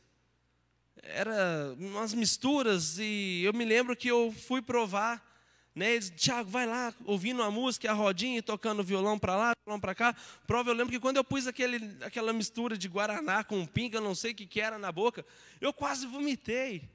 Era 1.01 1.73
umas 1.79 2.13
misturas, 2.13 2.99
e 2.99 3.41
eu 3.43 3.51
me 3.53 3.65
lembro 3.65 3.95
que 3.95 4.07
eu 4.07 4.31
fui 4.31 4.61
provar 4.61 5.19
Né? 5.73 5.99
Tiago, 5.99 6.47
vai 6.47 6.67
lá, 6.67 6.93
ouvindo 7.05 7.41
a 7.41 7.49
música, 7.49 7.89
a 7.89 7.93
rodinha, 7.93 8.37
e 8.37 8.41
tocando 8.43 8.83
violão 8.83 9.17
para 9.17 9.35
lá, 9.35 9.53
violão 9.65 9.79
para 9.79 9.95
cá. 9.95 10.15
Prova, 10.45 10.69
eu 10.69 10.75
lembro 10.75 10.93
que 10.93 10.99
quando 10.99 11.17
eu 11.17 11.23
pus 11.23 11.47
aquele, 11.47 11.97
aquela 12.03 12.31
mistura 12.31 12.77
de 12.77 12.87
Guaraná 12.87 13.43
com 13.43 13.65
pinga, 13.65 13.99
não 13.99 14.13
sei 14.13 14.33
o 14.33 14.35
que, 14.35 14.45
que 14.45 14.61
era 14.61 14.77
na 14.77 14.91
boca, 14.91 15.25
eu 15.59 15.73
quase 15.73 16.05
vomitei. 16.05 16.87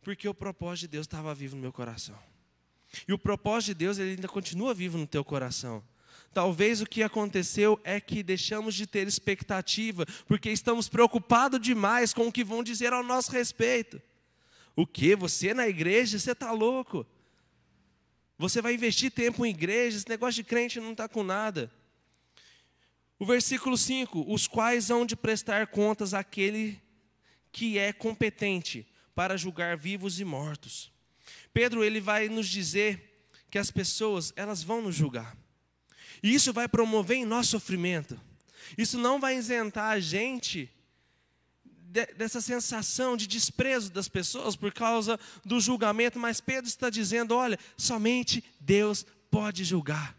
Porque 0.00 0.26
o 0.26 0.32
propósito 0.32 0.80
de 0.82 0.88
Deus 0.88 1.04
estava 1.04 1.34
vivo 1.34 1.54
no 1.54 1.60
meu 1.60 1.72
coração. 1.72 2.18
E 3.06 3.12
o 3.12 3.18
propósito 3.18 3.68
de 3.68 3.74
Deus 3.74 3.98
ele 3.98 4.12
ainda 4.12 4.28
continua 4.28 4.72
vivo 4.72 4.96
no 4.96 5.06
teu 5.06 5.22
coração. 5.22 5.84
Talvez 6.34 6.80
o 6.80 6.86
que 6.86 7.00
aconteceu 7.00 7.80
é 7.84 8.00
que 8.00 8.20
deixamos 8.20 8.74
de 8.74 8.88
ter 8.88 9.06
expectativa, 9.06 10.04
porque 10.26 10.50
estamos 10.50 10.88
preocupados 10.88 11.60
demais 11.60 12.12
com 12.12 12.26
o 12.26 12.32
que 12.32 12.42
vão 12.42 12.64
dizer 12.64 12.92
ao 12.92 13.04
nosso 13.04 13.30
respeito. 13.30 14.02
O 14.74 14.84
que? 14.84 15.14
Você 15.14 15.54
na 15.54 15.68
igreja? 15.68 16.18
Você 16.18 16.32
está 16.32 16.50
louco? 16.50 17.06
Você 18.36 18.60
vai 18.60 18.74
investir 18.74 19.12
tempo 19.12 19.46
em 19.46 19.50
igreja? 19.50 19.96
Esse 19.96 20.08
negócio 20.08 20.42
de 20.42 20.48
crente 20.48 20.80
não 20.80 20.90
está 20.90 21.08
com 21.08 21.22
nada. 21.22 21.70
O 23.16 23.24
versículo 23.24 23.78
5: 23.78 24.24
Os 24.26 24.48
quais 24.48 24.90
hão 24.90 25.06
de 25.06 25.14
prestar 25.14 25.68
contas 25.68 26.12
àquele 26.12 26.82
que 27.52 27.78
é 27.78 27.92
competente 27.92 28.84
para 29.14 29.36
julgar 29.36 29.76
vivos 29.76 30.18
e 30.18 30.24
mortos. 30.24 30.92
Pedro 31.52 31.84
ele 31.84 32.00
vai 32.00 32.28
nos 32.28 32.48
dizer 32.48 33.28
que 33.48 33.56
as 33.56 33.70
pessoas 33.70 34.32
elas 34.34 34.64
vão 34.64 34.82
nos 34.82 34.96
julgar. 34.96 35.43
E 36.24 36.34
isso 36.34 36.54
vai 36.54 36.66
promover 36.66 37.18
em 37.18 37.26
nós 37.26 37.50
sofrimento. 37.50 38.18
Isso 38.78 38.96
não 38.96 39.20
vai 39.20 39.36
isentar 39.36 39.90
a 39.90 40.00
gente 40.00 40.70
de, 41.66 42.06
dessa 42.14 42.40
sensação 42.40 43.14
de 43.14 43.26
desprezo 43.26 43.92
das 43.92 44.08
pessoas 44.08 44.56
por 44.56 44.72
causa 44.72 45.20
do 45.44 45.60
julgamento, 45.60 46.18
mas 46.18 46.40
Pedro 46.40 46.66
está 46.66 46.88
dizendo: 46.88 47.36
olha, 47.36 47.58
somente 47.76 48.42
Deus 48.58 49.04
pode 49.30 49.64
julgar. 49.64 50.16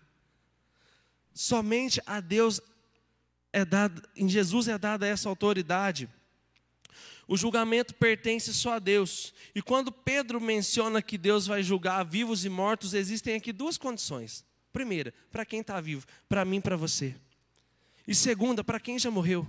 Somente 1.33 1.99
a 2.05 2.19
Deus 2.19 2.61
é 3.51 3.65
dado, 3.65 4.07
em 4.15 4.29
Jesus 4.29 4.67
é 4.67 4.77
dada 4.77 5.07
essa 5.07 5.27
autoridade. 5.27 6.07
O 7.27 7.35
julgamento 7.35 7.95
pertence 7.95 8.53
só 8.53 8.73
a 8.73 8.79
Deus. 8.79 9.33
E 9.55 9.61
quando 9.61 9.91
Pedro 9.91 10.39
menciona 10.39 11.01
que 11.01 11.17
Deus 11.17 11.47
vai 11.47 11.63
julgar 11.63 12.05
vivos 12.05 12.45
e 12.45 12.49
mortos, 12.49 12.93
existem 12.93 13.33
aqui 13.33 13.51
duas 13.51 13.75
condições. 13.75 14.45
Primeira, 14.75 15.13
para 15.31 15.45
quem 15.45 15.61
está 15.61 15.79
vivo, 15.79 16.05
para 16.27 16.43
mim, 16.43 16.59
para 16.59 16.75
você. 16.75 17.15
E 18.05 18.13
segunda, 18.13 18.61
para 18.61 18.77
quem 18.77 18.99
já 18.99 19.09
morreu. 19.09 19.47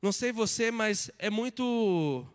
Não 0.00 0.10
sei 0.10 0.32
você, 0.32 0.70
mas 0.70 1.10
é 1.18 1.28
muito 1.28 2.26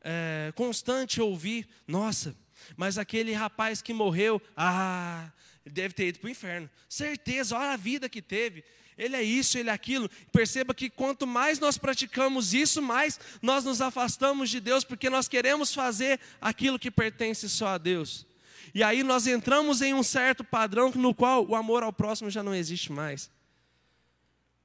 é, 0.00 0.52
constante 0.54 1.20
ouvir, 1.20 1.66
nossa, 1.84 2.32
mas 2.76 2.96
aquele 2.96 3.32
rapaz 3.32 3.82
que 3.82 3.92
morreu, 3.92 4.40
ah, 4.56 5.32
deve 5.64 5.94
ter 5.94 6.06
ido 6.06 6.20
para 6.20 6.28
o 6.28 6.30
inferno. 6.30 6.70
Certeza, 6.88 7.58
olha 7.58 7.72
a 7.72 7.76
vida 7.76 8.08
que 8.08 8.22
teve. 8.22 8.62
Ele 8.96 9.16
é 9.16 9.22
isso, 9.22 9.58
ele 9.58 9.70
é 9.70 9.72
aquilo. 9.72 10.08
Perceba 10.30 10.72
que 10.72 10.88
quanto 10.88 11.26
mais 11.26 11.58
nós 11.58 11.76
praticamos 11.76 12.54
isso, 12.54 12.80
mais 12.80 13.18
nós 13.42 13.64
nos 13.64 13.80
afastamos 13.80 14.48
de 14.48 14.60
Deus, 14.60 14.84
porque 14.84 15.10
nós 15.10 15.26
queremos 15.26 15.74
fazer 15.74 16.20
aquilo 16.40 16.78
que 16.78 16.88
pertence 16.88 17.48
só 17.48 17.66
a 17.66 17.78
Deus. 17.78 18.27
E 18.74 18.82
aí 18.82 19.02
nós 19.02 19.26
entramos 19.26 19.82
em 19.82 19.94
um 19.94 20.02
certo 20.02 20.44
padrão 20.44 20.90
no 20.94 21.14
qual 21.14 21.46
o 21.46 21.54
amor 21.54 21.82
ao 21.82 21.92
próximo 21.92 22.30
já 22.30 22.42
não 22.42 22.54
existe 22.54 22.92
mais. 22.92 23.30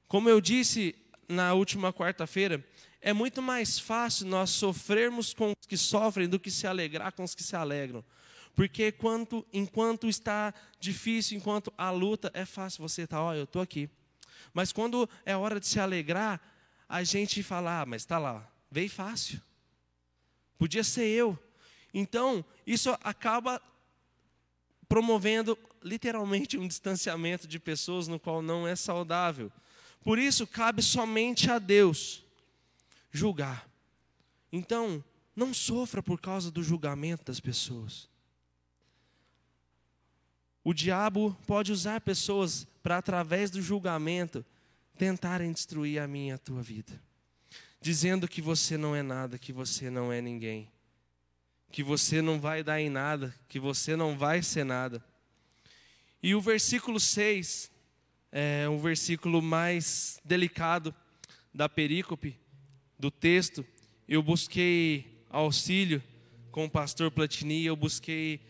Como 0.08 0.28
eu 0.28 0.40
disse 0.40 0.94
na 1.28 1.54
última 1.54 1.92
quarta-feira, 1.92 2.64
é 3.00 3.12
muito 3.12 3.42
mais 3.42 3.78
fácil 3.78 4.26
nós 4.26 4.50
sofrermos 4.50 5.34
com 5.34 5.50
os 5.50 5.66
que 5.66 5.76
sofrem 5.76 6.28
do 6.28 6.38
que 6.38 6.50
se 6.50 6.66
alegrar 6.66 7.12
com 7.12 7.24
os 7.24 7.34
que 7.34 7.42
se 7.42 7.56
alegram. 7.56 8.04
Porque 8.54 8.88
enquanto, 8.88 9.44
enquanto 9.52 10.08
está 10.08 10.54
difícil, 10.78 11.36
enquanto 11.36 11.72
a 11.76 11.90
luta, 11.90 12.30
é 12.32 12.44
fácil 12.44 12.82
você 12.82 13.02
estar, 13.02 13.16
tá, 13.16 13.22
ó, 13.22 13.34
eu 13.34 13.44
estou 13.44 13.60
aqui. 13.60 13.90
Mas 14.52 14.72
quando 14.72 15.08
é 15.26 15.36
hora 15.36 15.58
de 15.58 15.66
se 15.66 15.80
alegrar, 15.80 16.40
a 16.88 17.02
gente 17.02 17.42
fala, 17.42 17.80
ah, 17.80 17.86
mas 17.86 18.02
está 18.02 18.18
lá, 18.18 18.48
veio 18.70 18.88
fácil. 18.88 19.40
Podia 20.56 20.84
ser 20.84 21.06
eu. 21.06 21.38
Então, 21.92 22.44
isso 22.66 22.96
acaba 23.02 23.60
promovendo 24.94 25.58
literalmente 25.82 26.56
um 26.56 26.68
distanciamento 26.68 27.48
de 27.48 27.58
pessoas 27.58 28.06
no 28.06 28.20
qual 28.20 28.40
não 28.40 28.64
é 28.64 28.76
saudável. 28.76 29.50
Por 30.04 30.20
isso, 30.20 30.46
cabe 30.46 30.82
somente 30.82 31.50
a 31.50 31.58
Deus 31.58 32.22
julgar. 33.10 33.68
Então, 34.52 35.02
não 35.34 35.52
sofra 35.52 36.00
por 36.00 36.20
causa 36.20 36.48
do 36.48 36.62
julgamento 36.62 37.24
das 37.24 37.40
pessoas. 37.40 38.08
O 40.62 40.72
diabo 40.72 41.36
pode 41.44 41.72
usar 41.72 42.00
pessoas 42.00 42.64
para, 42.80 42.96
através 42.96 43.50
do 43.50 43.60
julgamento, 43.60 44.46
tentarem 44.96 45.50
destruir 45.50 45.98
a 45.98 46.06
minha 46.06 46.34
e 46.34 46.36
a 46.36 46.38
tua 46.38 46.62
vida, 46.62 47.02
dizendo 47.80 48.28
que 48.28 48.40
você 48.40 48.76
não 48.76 48.94
é 48.94 49.02
nada, 49.02 49.40
que 49.40 49.52
você 49.52 49.90
não 49.90 50.12
é 50.12 50.20
ninguém 50.20 50.72
que 51.70 51.82
você 51.82 52.22
não 52.22 52.40
vai 52.40 52.62
dar 52.62 52.80
em 52.80 52.88
nada, 52.88 53.34
que 53.48 53.58
você 53.58 53.96
não 53.96 54.16
vai 54.16 54.42
ser 54.42 54.64
nada. 54.64 55.04
E 56.22 56.34
o 56.34 56.40
versículo 56.40 56.98
6 56.98 57.70
é 58.32 58.68
um 58.68 58.78
versículo 58.78 59.42
mais 59.42 60.20
delicado 60.24 60.94
da 61.52 61.68
perícope 61.68 62.36
do 62.98 63.10
texto. 63.10 63.64
Eu 64.08 64.22
busquei 64.22 65.22
auxílio 65.30 66.02
com 66.50 66.64
o 66.64 66.70
pastor 66.70 67.10
Platini, 67.10 67.64
eu 67.64 67.76
busquei 67.76 68.40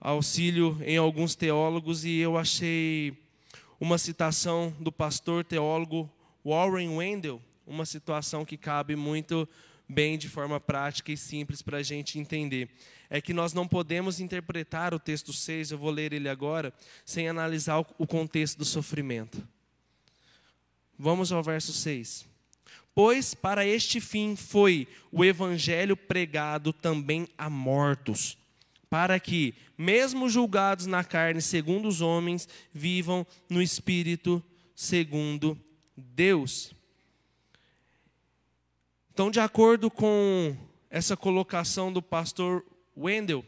auxílio 0.00 0.78
em 0.84 0.96
alguns 0.96 1.34
teólogos 1.34 2.04
e 2.04 2.18
eu 2.18 2.36
achei 2.36 3.16
uma 3.80 3.98
citação 3.98 4.74
do 4.78 4.90
pastor 4.90 5.44
teólogo 5.44 6.10
Warren 6.44 6.96
Wendell, 6.96 7.42
uma 7.66 7.86
situação 7.86 8.44
que 8.44 8.56
cabe 8.56 8.96
muito 8.96 9.48
bem 9.88 10.18
de 10.18 10.28
forma 10.28 10.60
prática 10.60 11.10
e 11.10 11.16
simples 11.16 11.62
para 11.62 11.78
a 11.78 11.82
gente 11.82 12.18
entender. 12.18 12.68
É 13.08 13.20
que 13.20 13.32
nós 13.32 13.54
não 13.54 13.66
podemos 13.66 14.20
interpretar 14.20 14.92
o 14.92 14.98
texto 14.98 15.32
6, 15.32 15.70
eu 15.70 15.78
vou 15.78 15.90
ler 15.90 16.12
ele 16.12 16.28
agora, 16.28 16.72
sem 17.04 17.28
analisar 17.28 17.78
o 17.78 18.06
contexto 18.06 18.58
do 18.58 18.64
sofrimento. 18.64 19.46
Vamos 20.98 21.32
ao 21.32 21.42
verso 21.42 21.72
6. 21.72 22.26
Pois 22.94 23.32
para 23.32 23.64
este 23.64 24.00
fim 24.00 24.34
foi 24.34 24.88
o 25.12 25.24
evangelho 25.24 25.96
pregado 25.96 26.72
também 26.72 27.28
a 27.38 27.48
mortos, 27.48 28.36
para 28.90 29.20
que, 29.20 29.54
mesmo 29.76 30.28
julgados 30.28 30.86
na 30.86 31.04
carne 31.04 31.40
segundo 31.40 31.86
os 31.86 32.00
homens, 32.00 32.48
vivam 32.72 33.26
no 33.48 33.62
espírito 33.62 34.42
segundo 34.74 35.56
Deus. 35.96 36.72
Então, 39.18 39.32
de 39.32 39.40
acordo 39.40 39.90
com 39.90 40.56
essa 40.88 41.16
colocação 41.16 41.92
do 41.92 42.00
pastor 42.00 42.64
Wendell, 42.96 43.44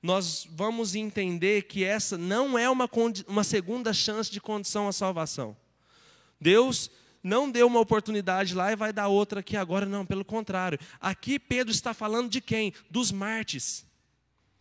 nós 0.00 0.46
vamos 0.52 0.94
entender 0.94 1.62
que 1.62 1.82
essa 1.82 2.16
não 2.16 2.56
é 2.56 2.70
uma, 2.70 2.88
uma 3.26 3.42
segunda 3.42 3.92
chance 3.92 4.30
de 4.30 4.40
condição 4.40 4.86
à 4.86 4.92
salvação. 4.92 5.56
Deus 6.40 6.92
não 7.24 7.50
deu 7.50 7.66
uma 7.66 7.80
oportunidade 7.80 8.54
lá 8.54 8.70
e 8.70 8.76
vai 8.76 8.92
dar 8.92 9.08
outra 9.08 9.40
aqui 9.40 9.56
agora, 9.56 9.84
não, 9.84 10.06
pelo 10.06 10.24
contrário. 10.24 10.78
Aqui 11.00 11.40
Pedro 11.40 11.72
está 11.72 11.92
falando 11.92 12.30
de 12.30 12.40
quem? 12.40 12.72
Dos 12.88 13.10
mártires. 13.10 13.84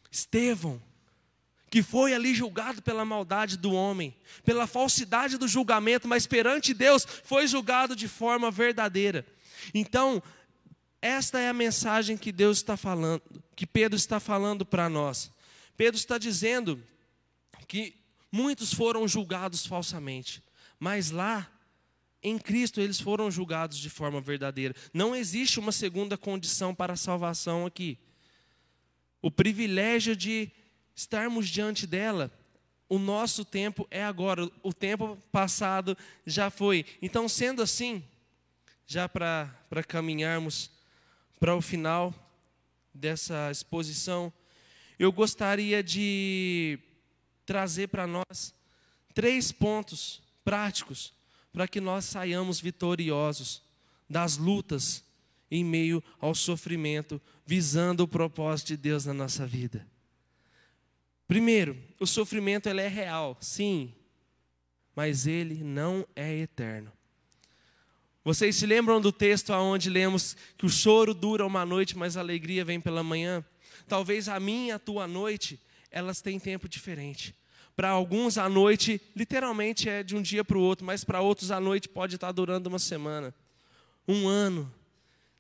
Estevão, 0.10 0.82
que 1.70 1.84
foi 1.84 2.12
ali 2.12 2.34
julgado 2.34 2.82
pela 2.82 3.06
maldade 3.06 3.56
do 3.56 3.72
homem, 3.72 4.16
pela 4.44 4.66
falsidade 4.66 5.38
do 5.38 5.48
julgamento, 5.48 6.08
mas 6.08 6.26
perante 6.26 6.74
Deus 6.74 7.06
foi 7.24 7.46
julgado 7.46 7.96
de 7.96 8.08
forma 8.08 8.50
verdadeira. 8.50 9.24
Então, 9.74 10.24
esta 11.02 11.40
é 11.40 11.50
a 11.50 11.54
mensagem 11.54 12.18
que 12.18 12.32
Deus 12.32 12.58
está 12.58 12.76
falando, 12.76 13.22
que 13.56 13.66
Pedro 13.66 13.96
está 13.96 14.20
falando 14.20 14.66
para 14.66 14.90
nós. 14.90 15.32
Pedro 15.78 15.98
está 15.98 16.18
dizendo 16.18 16.82
que 17.68 17.96
muitos 18.32 18.74
foram 18.74 19.08
julgados 19.08 19.66
falsamente, 19.66 20.44
mas 20.78 21.10
lá 21.10 21.50
em 22.22 22.38
Cristo 22.38 22.82
eles 22.82 23.00
foram 23.00 23.32
julgados 23.32 23.78
de 23.78 23.90
forma 23.90 24.20
verdadeira. 24.20 24.76
Não 24.94 25.16
existe 25.16 25.60
uma 25.60 25.72
segunda 25.72 26.18
condição 26.18 26.76
para 26.76 26.94
a 26.94 26.98
salvação 26.98 27.66
aqui. 27.66 27.98
O 29.22 29.32
privilégio 29.32 30.16
de 30.16 30.52
estarmos 30.94 31.48
diante 31.48 31.88
dela, 31.88 32.30
o 32.90 33.00
nosso 33.00 33.46
tempo 33.46 33.88
é 33.90 34.04
agora, 34.04 34.50
o 34.62 34.74
tempo 34.74 35.18
passado 35.32 35.98
já 36.26 36.50
foi. 36.50 36.86
Então, 37.02 37.30
sendo 37.30 37.62
assim, 37.62 38.04
já 38.86 39.08
para 39.08 39.84
caminharmos 39.88 40.72
para 41.40 41.56
o 41.56 41.62
final 41.62 42.14
dessa 42.94 43.50
exposição, 43.50 44.32
eu 44.98 45.12
gostaria 45.12 45.82
de 45.82 46.78
trazer 47.46 47.88
para 47.88 48.06
nós 48.06 48.54
três 49.14 49.52
pontos 49.52 50.22
práticos 50.44 51.14
para 51.52 51.68
que 51.68 51.80
nós 51.80 52.06
saiamos 52.06 52.60
vitoriosos 52.60 53.64
das 54.10 54.38
lutas 54.38 55.04
em 55.50 55.64
meio 55.64 56.04
ao 56.20 56.36
sofrimento, 56.36 57.20
visando 57.46 58.04
o 58.04 58.08
propósito 58.08 58.68
de 58.68 58.78
Deus 58.78 59.06
na 59.06 59.14
nossa 59.14 59.48
vida. 59.48 59.88
Primeiro, 61.28 61.78
o 62.00 62.06
sofrimento 62.06 62.68
ele 62.68 62.82
é 62.82 62.88
real, 62.88 63.38
sim, 63.40 63.94
mas 64.96 65.26
ele 65.26 65.64
não 65.64 66.06
é 66.16 66.36
eterno. 66.36 66.92
Vocês 68.30 68.58
se 68.58 68.68
lembram 68.68 69.02
do 69.02 69.12
texto 69.12 69.52
onde 69.54 69.90
lemos 69.90 70.38
que 70.56 70.64
o 70.64 70.70
choro 70.70 71.16
dura 71.16 71.44
uma 71.44 71.66
noite, 71.66 71.98
mas 71.98 72.16
a 72.16 72.20
alegria 72.20 72.64
vem 72.64 72.80
pela 72.80 73.02
manhã? 73.02 73.44
Talvez 73.88 74.30
a 74.30 74.40
minha 74.40 74.68
e 74.68 74.72
a 74.72 74.78
tua 74.78 75.08
noite, 75.08 75.60
elas 75.90 76.22
têm 76.22 76.40
tempo 76.40 76.70
diferente. 76.70 77.34
Para 77.76 77.90
alguns 77.90 78.38
a 78.38 78.48
noite 78.48 79.02
literalmente 79.16 79.90
é 79.90 80.04
de 80.04 80.16
um 80.16 80.22
dia 80.22 80.46
para 80.46 80.60
o 80.60 80.62
outro, 80.62 80.86
mas 80.86 81.04
para 81.04 81.22
outros 81.22 81.50
a 81.50 81.60
noite 81.60 81.90
pode 81.90 82.18
estar 82.18 82.32
durando 82.32 82.68
uma 82.68 82.78
semana, 82.78 83.34
um 84.08 84.28
ano. 84.28 84.72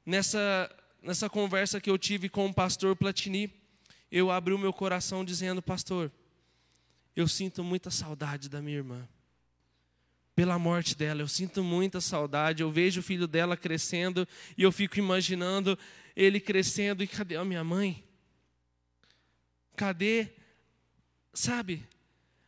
Nessa, 0.04 0.76
nessa 1.00 1.30
conversa 1.30 1.80
que 1.80 1.92
eu 1.92 1.98
tive 2.00 2.28
com 2.28 2.48
o 2.48 2.54
pastor 2.56 2.96
Platini, 2.96 3.54
eu 4.12 4.32
abri 4.32 4.52
o 4.52 4.58
meu 4.58 4.74
coração 4.74 5.24
dizendo, 5.24 5.62
pastor, 5.62 6.12
eu 7.16 7.28
sinto 7.28 7.64
muita 7.64 7.92
saudade 7.92 8.50
da 8.50 8.64
minha 8.64 8.78
irmã. 8.78 9.08
Pela 10.40 10.58
morte 10.58 10.96
dela, 10.96 11.20
eu 11.22 11.28
sinto 11.28 11.62
muita 11.62 12.00
saudade. 12.00 12.64
Eu 12.64 12.72
vejo 12.72 13.02
o 13.02 13.04
filho 13.04 13.28
dela 13.28 13.58
crescendo 13.58 14.26
e 14.58 14.64
eu 14.64 14.72
fico 14.72 14.98
imaginando 14.98 15.78
ele 16.16 16.40
crescendo. 16.40 17.04
E 17.04 17.08
cadê 17.08 17.36
a 17.36 17.44
minha 17.44 17.62
mãe? 17.62 18.02
Cadê? 19.76 20.30
Sabe? 21.34 21.86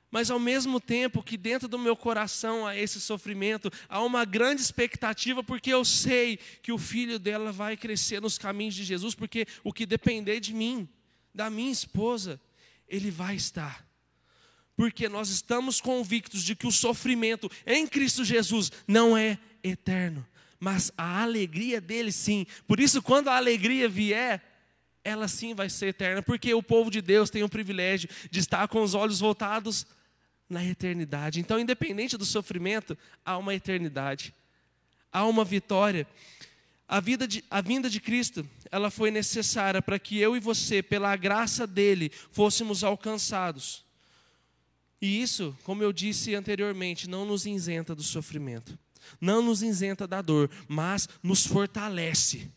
Mas 0.10 0.32
ao 0.32 0.40
mesmo 0.40 0.80
tempo 0.80 1.22
que 1.22 1.36
dentro 1.36 1.68
do 1.68 1.78
meu 1.78 1.94
coração 1.94 2.66
há 2.66 2.78
esse 2.78 3.02
sofrimento, 3.02 3.70
há 3.90 4.02
uma 4.02 4.24
grande 4.24 4.62
expectativa, 4.62 5.44
porque 5.44 5.74
eu 5.74 5.84
sei 5.84 6.38
que 6.64 6.72
o 6.72 6.78
filho 6.78 7.20
dela 7.20 7.52
vai 7.52 7.76
crescer 7.76 8.22
nos 8.22 8.38
caminhos 8.38 8.74
de 8.74 8.86
Jesus, 8.86 9.14
porque 9.14 9.46
o 9.66 9.74
que 9.74 9.86
depender 9.86 10.40
de 10.40 10.54
mim, 10.54 10.88
da 11.36 11.50
minha 11.50 11.74
esposa, 11.74 12.40
ele 12.88 13.12
vai 13.12 13.36
estar. 13.36 13.86
Porque 14.82 15.08
nós 15.08 15.30
estamos 15.30 15.80
convictos 15.80 16.42
de 16.42 16.56
que 16.56 16.66
o 16.66 16.72
sofrimento 16.72 17.48
em 17.68 17.86
Cristo 17.86 18.26
Jesus 18.26 18.72
não 18.88 19.16
é 19.16 19.38
eterno, 19.64 20.26
mas 20.60 20.92
a 20.98 21.22
alegria 21.22 21.80
dele 21.80 22.12
sim. 22.12 22.48
Por 22.68 22.80
isso, 22.80 23.00
quando 23.00 23.28
a 23.28 23.38
alegria 23.38 23.88
vier, 23.88 24.42
ela 25.04 25.28
sim 25.28 25.54
vai 25.54 25.70
ser 25.70 25.90
eterna, 25.90 26.24
porque 26.24 26.52
o 26.56 26.64
povo 26.64 26.90
de 26.90 27.00
Deus 27.00 27.30
tem 27.30 27.44
o 27.44 27.48
privilégio 27.48 28.10
de 28.32 28.40
estar 28.40 28.68
com 28.70 28.82
os 28.82 28.96
olhos 28.96 29.20
voltados 29.20 29.86
na 30.50 30.66
eternidade. 30.66 31.40
Então, 31.40 31.60
independente 31.60 32.18
do 32.18 32.26
sofrimento, 32.26 32.98
há 33.24 33.38
uma 33.38 33.54
eternidade, 33.54 34.34
há 35.12 35.28
uma 35.28 35.46
vitória. 35.46 36.08
A, 36.88 37.00
vida 37.00 37.28
de, 37.28 37.44
a 37.52 37.62
vinda 37.62 37.88
de 37.88 38.00
Cristo, 38.00 38.50
ela 38.72 38.90
foi 38.90 39.12
necessária 39.12 39.80
para 39.80 40.00
que 40.00 40.18
eu 40.18 40.36
e 40.36 40.40
você, 40.40 40.82
pela 40.82 41.16
graça 41.16 41.68
dele, 41.68 42.12
fôssemos 42.32 42.84
alcançados. 42.84 43.91
E 45.02 45.22
isso, 45.22 45.58
como 45.64 45.82
eu 45.82 45.92
disse 45.92 46.36
anteriormente, 46.36 47.10
não 47.10 47.26
nos 47.26 47.46
isenta 47.46 47.96
do 47.96 48.04
sofrimento, 48.04 48.78
não 49.20 49.42
nos 49.42 49.64
isenta 49.64 50.06
da 50.06 50.22
dor, 50.22 50.50
mas 50.68 51.10
nos 51.24 51.46
fortalece 51.46 52.52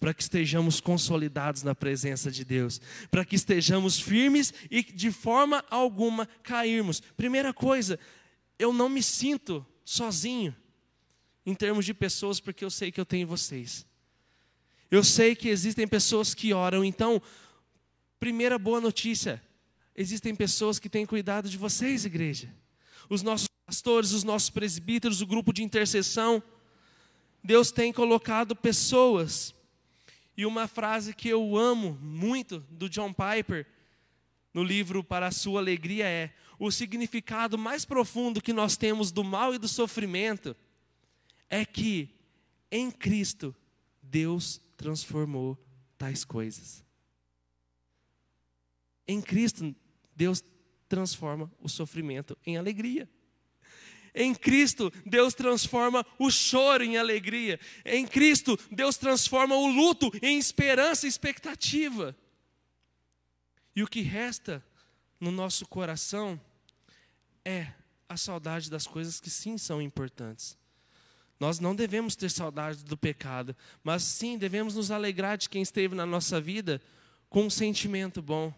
para 0.00 0.12
que 0.12 0.22
estejamos 0.22 0.80
consolidados 0.80 1.62
na 1.62 1.76
presença 1.76 2.28
de 2.28 2.44
Deus, 2.44 2.80
para 3.08 3.24
que 3.24 3.36
estejamos 3.36 4.00
firmes 4.00 4.52
e 4.68 4.82
de 4.82 5.12
forma 5.12 5.64
alguma 5.70 6.26
cairmos. 6.42 7.00
Primeira 7.16 7.52
coisa, 7.52 7.98
eu 8.58 8.72
não 8.72 8.88
me 8.88 9.02
sinto 9.02 9.64
sozinho 9.84 10.56
em 11.44 11.54
termos 11.54 11.84
de 11.84 11.94
pessoas, 11.94 12.40
porque 12.40 12.64
eu 12.64 12.70
sei 12.70 12.90
que 12.90 13.00
eu 13.00 13.06
tenho 13.06 13.28
vocês. 13.28 13.86
Eu 14.90 15.04
sei 15.04 15.36
que 15.36 15.48
existem 15.48 15.86
pessoas 15.86 16.34
que 16.34 16.52
oram, 16.52 16.84
então, 16.84 17.22
primeira 18.18 18.58
boa 18.58 18.80
notícia: 18.80 19.42
existem 19.96 20.34
pessoas 20.34 20.78
que 20.78 20.88
têm 20.88 21.06
cuidado 21.06 21.48
de 21.48 21.56
vocês, 21.56 22.04
igreja. 22.04 22.54
Os 23.08 23.22
nossos 23.22 23.48
pastores, 23.66 24.12
os 24.12 24.24
nossos 24.24 24.50
presbíteros, 24.50 25.20
o 25.20 25.26
grupo 25.26 25.52
de 25.52 25.62
intercessão. 25.62 26.42
Deus 27.42 27.70
tem 27.70 27.92
colocado 27.92 28.54
pessoas 28.54 29.54
e 30.36 30.46
uma 30.46 30.66
frase 30.66 31.14
que 31.14 31.28
eu 31.28 31.56
amo 31.56 31.98
muito 32.00 32.60
do 32.70 32.88
John 32.88 33.12
Piper, 33.12 33.66
no 34.52 34.62
livro 34.62 35.02
Para 35.02 35.26
a 35.26 35.32
Sua 35.32 35.60
Alegria, 35.60 36.06
é: 36.06 36.32
o 36.58 36.70
significado 36.70 37.58
mais 37.58 37.84
profundo 37.84 38.40
que 38.40 38.52
nós 38.52 38.76
temos 38.76 39.12
do 39.12 39.22
mal 39.22 39.54
e 39.54 39.58
do 39.58 39.68
sofrimento 39.68 40.56
é 41.50 41.64
que 41.64 42.14
em 42.70 42.90
Cristo 42.90 43.54
Deus 44.02 44.60
transformou 44.76 45.58
tais 45.98 46.24
coisas. 46.24 46.82
Em 49.06 49.20
Cristo 49.20 49.74
Deus 50.14 50.42
transforma 50.88 51.50
o 51.60 51.68
sofrimento 51.68 52.36
em 52.44 52.56
alegria. 52.56 53.08
Em 54.14 54.34
Cristo, 54.34 54.92
Deus 55.06 55.32
transforma 55.32 56.04
o 56.18 56.30
choro 56.30 56.84
em 56.84 56.98
alegria. 56.98 57.58
Em 57.84 58.06
Cristo, 58.06 58.58
Deus 58.70 58.96
transforma 58.96 59.56
o 59.56 59.66
luto 59.66 60.10
em 60.20 60.38
esperança 60.38 61.06
e 61.06 61.08
expectativa. 61.08 62.14
E 63.74 63.82
o 63.82 63.88
que 63.88 64.02
resta 64.02 64.62
no 65.18 65.30
nosso 65.30 65.66
coração 65.66 66.38
é 67.44 67.72
a 68.08 68.16
saudade 68.16 68.70
das 68.70 68.86
coisas 68.86 69.18
que 69.18 69.30
sim 69.30 69.56
são 69.56 69.80
importantes. 69.80 70.58
Nós 71.40 71.58
não 71.58 71.74
devemos 71.74 72.14
ter 72.14 72.30
saudade 72.30 72.84
do 72.84 72.96
pecado, 72.96 73.56
mas 73.82 74.02
sim 74.02 74.36
devemos 74.36 74.74
nos 74.74 74.90
alegrar 74.90 75.38
de 75.38 75.48
quem 75.48 75.62
esteve 75.62 75.94
na 75.94 76.04
nossa 76.04 76.40
vida 76.40 76.80
com 77.28 77.46
um 77.46 77.50
sentimento 77.50 78.20
bom. 78.20 78.54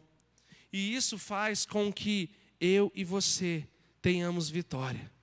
E 0.75 0.95
isso 0.95 1.17
faz 1.17 1.65
com 1.65 1.91
que 1.91 2.29
eu 2.61 2.93
e 2.95 3.03
você 3.03 3.67
tenhamos 4.03 4.51
vitória 4.51 5.15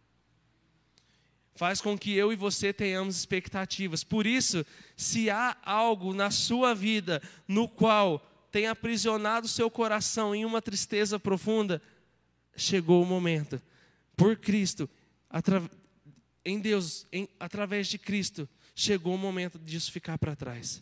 faz 1.61 1.79
com 1.79 1.95
que 1.95 2.11
eu 2.11 2.33
e 2.33 2.35
você 2.35 2.73
tenhamos 2.73 3.15
expectativas. 3.15 4.03
Por 4.03 4.25
isso, 4.25 4.65
se 4.97 5.29
há 5.29 5.55
algo 5.63 6.11
na 6.11 6.31
sua 6.31 6.73
vida 6.73 7.21
no 7.47 7.67
qual 7.67 8.19
tem 8.51 8.65
aprisionado 8.65 9.47
seu 9.47 9.69
coração 9.69 10.33
em 10.33 10.43
uma 10.43 10.59
tristeza 10.59 11.19
profunda, 11.19 11.79
chegou 12.55 13.03
o 13.03 13.05
momento, 13.05 13.61
por 14.17 14.35
Cristo, 14.37 14.89
em 16.43 16.59
Deus, 16.59 17.05
em, 17.11 17.29
através 17.39 17.85
de 17.85 17.99
Cristo, 17.99 18.49
chegou 18.73 19.13
o 19.13 19.17
momento 19.19 19.59
disso 19.59 19.91
ficar 19.91 20.17
para 20.17 20.35
trás. 20.35 20.81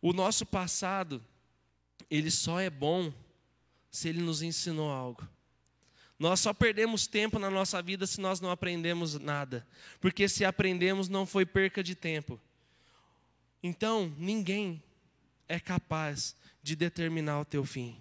O 0.00 0.12
nosso 0.12 0.46
passado, 0.46 1.20
ele 2.10 2.30
só 2.30 2.60
é 2.60 2.70
bom 2.70 3.12
se 3.90 4.08
ele 4.08 4.20
nos 4.20 4.42
ensinou 4.42 4.90
algo. 4.90 5.26
Nós 6.18 6.40
só 6.40 6.52
perdemos 6.52 7.06
tempo 7.06 7.38
na 7.38 7.48
nossa 7.48 7.80
vida 7.80 8.06
se 8.06 8.20
nós 8.20 8.40
não 8.40 8.50
aprendemos 8.50 9.18
nada. 9.18 9.66
Porque 10.00 10.28
se 10.28 10.44
aprendemos, 10.44 11.08
não 11.08 11.24
foi 11.24 11.46
perca 11.46 11.82
de 11.82 11.94
tempo. 11.94 12.40
Então, 13.62 14.12
ninguém 14.18 14.82
é 15.48 15.60
capaz 15.60 16.36
de 16.62 16.74
determinar 16.74 17.40
o 17.40 17.44
teu 17.44 17.64
fim. 17.64 18.00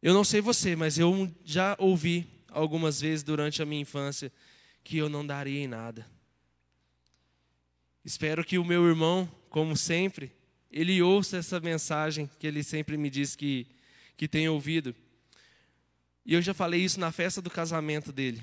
Eu 0.00 0.14
não 0.14 0.24
sei 0.24 0.40
você, 0.40 0.76
mas 0.76 0.98
eu 0.98 1.32
já 1.44 1.76
ouvi 1.78 2.28
algumas 2.48 3.00
vezes 3.00 3.22
durante 3.22 3.62
a 3.62 3.66
minha 3.66 3.82
infância 3.82 4.32
que 4.84 4.96
eu 4.96 5.08
não 5.08 5.26
daria 5.26 5.60
em 5.60 5.68
nada. 5.68 6.06
Espero 8.04 8.44
que 8.44 8.58
o 8.58 8.64
meu 8.64 8.86
irmão, 8.86 9.30
como 9.48 9.76
sempre, 9.76 10.32
ele 10.72 11.02
ouça 11.02 11.36
essa 11.36 11.60
mensagem 11.60 12.28
que 12.38 12.46
ele 12.46 12.62
sempre 12.62 12.96
me 12.96 13.10
diz 13.10 13.36
que, 13.36 13.66
que 14.16 14.26
tem 14.26 14.48
ouvido. 14.48 14.94
E 16.24 16.32
eu 16.32 16.40
já 16.40 16.54
falei 16.54 16.80
isso 16.80 16.98
na 16.98 17.12
festa 17.12 17.42
do 17.42 17.50
casamento 17.50 18.10
dele. 18.10 18.42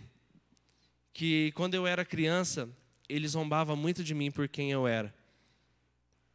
Que 1.12 1.52
quando 1.54 1.74
eu 1.74 1.88
era 1.88 2.06
criança, 2.06 2.70
ele 3.08 3.28
zombava 3.28 3.76
muito 3.76 4.04
de 4.04 4.14
mim 4.14 4.30
por 4.30 4.48
quem 4.48 4.72
eu 4.72 4.88
era. 4.88 5.14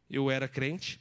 Eu 0.09 0.29
era 0.29 0.47
crente, 0.47 0.99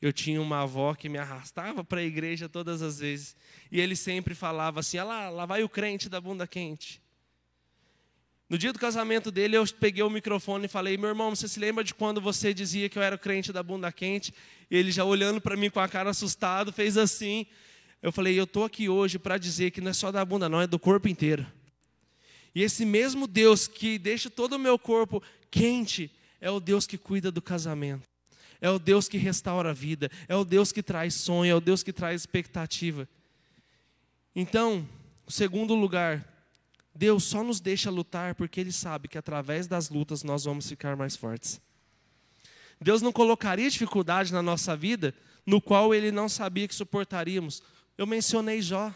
eu 0.00 0.12
tinha 0.12 0.40
uma 0.40 0.62
avó 0.62 0.94
que 0.94 1.08
me 1.08 1.18
arrastava 1.18 1.82
para 1.82 2.00
a 2.00 2.04
igreja 2.04 2.48
todas 2.48 2.82
as 2.82 2.98
vezes. 2.98 3.34
E 3.72 3.80
ele 3.80 3.96
sempre 3.96 4.34
falava 4.34 4.80
assim: 4.80 4.98
ah 4.98 5.04
lá, 5.04 5.28
lá 5.30 5.46
vai 5.46 5.62
o 5.62 5.68
crente 5.68 6.08
da 6.08 6.20
bunda 6.20 6.46
quente. 6.46 7.02
No 8.48 8.56
dia 8.56 8.72
do 8.72 8.78
casamento 8.78 9.30
dele, 9.30 9.56
eu 9.56 9.64
peguei 9.78 10.02
o 10.02 10.08
microfone 10.08 10.64
e 10.64 10.68
falei: 10.68 10.96
Meu 10.96 11.10
irmão, 11.10 11.34
você 11.34 11.46
se 11.46 11.60
lembra 11.60 11.84
de 11.84 11.94
quando 11.94 12.20
você 12.20 12.54
dizia 12.54 12.88
que 12.88 12.98
eu 12.98 13.02
era 13.02 13.18
crente 13.18 13.52
da 13.52 13.62
bunda 13.62 13.92
quente? 13.92 14.32
E 14.70 14.76
ele 14.76 14.90
já 14.90 15.04
olhando 15.04 15.40
para 15.40 15.56
mim 15.56 15.68
com 15.68 15.80
a 15.80 15.88
cara 15.88 16.10
assustado, 16.10 16.72
fez 16.72 16.96
assim. 16.96 17.46
Eu 18.00 18.12
falei, 18.12 18.38
eu 18.38 18.44
estou 18.44 18.64
aqui 18.64 18.88
hoje 18.88 19.18
para 19.18 19.36
dizer 19.36 19.72
que 19.72 19.80
não 19.80 19.90
é 19.90 19.92
só 19.92 20.12
da 20.12 20.24
bunda, 20.24 20.48
não, 20.48 20.60
é 20.60 20.66
do 20.66 20.78
corpo 20.78 21.08
inteiro. 21.08 21.44
E 22.54 22.62
esse 22.62 22.84
mesmo 22.84 23.26
Deus 23.26 23.66
que 23.66 23.98
deixa 23.98 24.30
todo 24.30 24.54
o 24.54 24.58
meu 24.58 24.78
corpo 24.78 25.22
quente, 25.50 26.10
é 26.40 26.50
o 26.50 26.60
Deus 26.60 26.86
que 26.86 26.96
cuida 26.96 27.30
do 27.30 27.42
casamento. 27.42 28.08
É 28.60 28.70
o 28.70 28.78
Deus 28.78 29.08
que 29.08 29.18
restaura 29.18 29.70
a 29.70 29.72
vida, 29.72 30.10
é 30.28 30.34
o 30.34 30.44
Deus 30.44 30.72
que 30.72 30.82
traz 30.82 31.14
sonho, 31.14 31.50
é 31.50 31.54
o 31.54 31.60
Deus 31.60 31.82
que 31.82 31.92
traz 31.92 32.22
expectativa. 32.22 33.08
Então, 34.34 34.88
segundo 35.28 35.74
lugar, 35.74 36.24
Deus 36.98 37.22
só 37.22 37.44
nos 37.44 37.60
deixa 37.60 37.92
lutar 37.92 38.34
porque 38.34 38.58
Ele 38.58 38.72
sabe 38.72 39.06
que 39.06 39.16
através 39.16 39.68
das 39.68 39.88
lutas 39.88 40.24
nós 40.24 40.42
vamos 40.42 40.68
ficar 40.68 40.96
mais 40.96 41.14
fortes. 41.14 41.60
Deus 42.80 43.00
não 43.00 43.12
colocaria 43.12 43.70
dificuldade 43.70 44.32
na 44.32 44.42
nossa 44.42 44.76
vida 44.76 45.14
no 45.46 45.60
qual 45.60 45.94
ele 45.94 46.10
não 46.10 46.28
sabia 46.28 46.66
que 46.66 46.74
suportaríamos. 46.74 47.62
Eu 47.96 48.04
mencionei 48.04 48.60
Jó. 48.60 48.92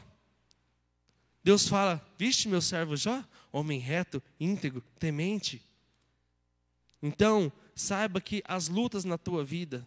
Deus 1.44 1.68
fala: 1.68 2.04
Viste 2.18 2.48
meu 2.48 2.60
servo 2.60 2.96
Jó? 2.96 3.22
Homem 3.52 3.78
reto, 3.78 4.20
íntegro, 4.40 4.82
temente. 4.98 5.62
Então, 7.00 7.52
saiba 7.72 8.20
que 8.20 8.42
as 8.44 8.66
lutas 8.66 9.04
na 9.04 9.16
tua 9.16 9.44
vida, 9.44 9.86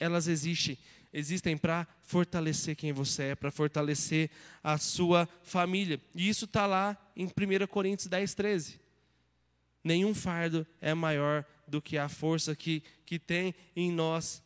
elas 0.00 0.26
existem, 0.26 0.76
existem 1.12 1.56
para 1.56 1.86
fortalecer 2.02 2.74
quem 2.74 2.92
você 2.92 3.24
é, 3.24 3.34
para 3.34 3.50
fortalecer 3.50 4.30
a 4.62 4.78
sua 4.78 5.28
família. 5.42 6.00
E 6.14 6.28
isso 6.28 6.46
está 6.46 6.66
lá 6.66 6.96
em 7.14 7.26
1 7.26 7.66
Coríntios 7.66 8.08
10, 8.08 8.34
13. 8.34 8.80
Nenhum 9.84 10.14
fardo 10.14 10.66
é 10.80 10.94
maior 10.94 11.44
do 11.66 11.82
que 11.82 11.98
a 11.98 12.08
força 12.08 12.54
que, 12.54 12.82
que 13.04 13.18
tem 13.18 13.54
em 13.74 13.90
nós. 13.90 14.42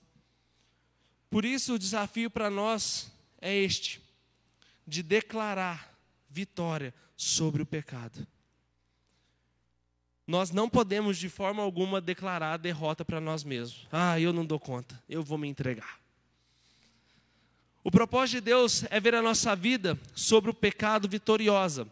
Por 1.28 1.44
isso, 1.44 1.74
o 1.74 1.78
desafio 1.78 2.30
para 2.30 2.48
nós 2.48 3.12
é 3.40 3.54
este: 3.54 4.00
de 4.86 5.02
declarar 5.02 5.94
vitória 6.28 6.94
sobre 7.16 7.62
o 7.62 7.66
pecado. 7.66 8.26
Nós 10.26 10.50
não 10.50 10.68
podemos 10.68 11.18
de 11.18 11.28
forma 11.28 11.62
alguma 11.62 12.00
declarar 12.00 12.56
derrota 12.56 13.04
para 13.04 13.20
nós 13.20 13.44
mesmos. 13.44 13.86
Ah, 13.92 14.18
eu 14.18 14.32
não 14.32 14.44
dou 14.44 14.58
conta, 14.58 15.00
eu 15.08 15.22
vou 15.22 15.38
me 15.38 15.46
entregar. 15.46 16.00
O 17.86 17.90
propósito 17.90 18.38
de 18.38 18.40
Deus 18.40 18.82
é 18.90 18.98
ver 18.98 19.14
a 19.14 19.22
nossa 19.22 19.54
vida 19.54 19.96
sobre 20.12 20.50
o 20.50 20.54
pecado 20.54 21.08
vitoriosa. 21.08 21.86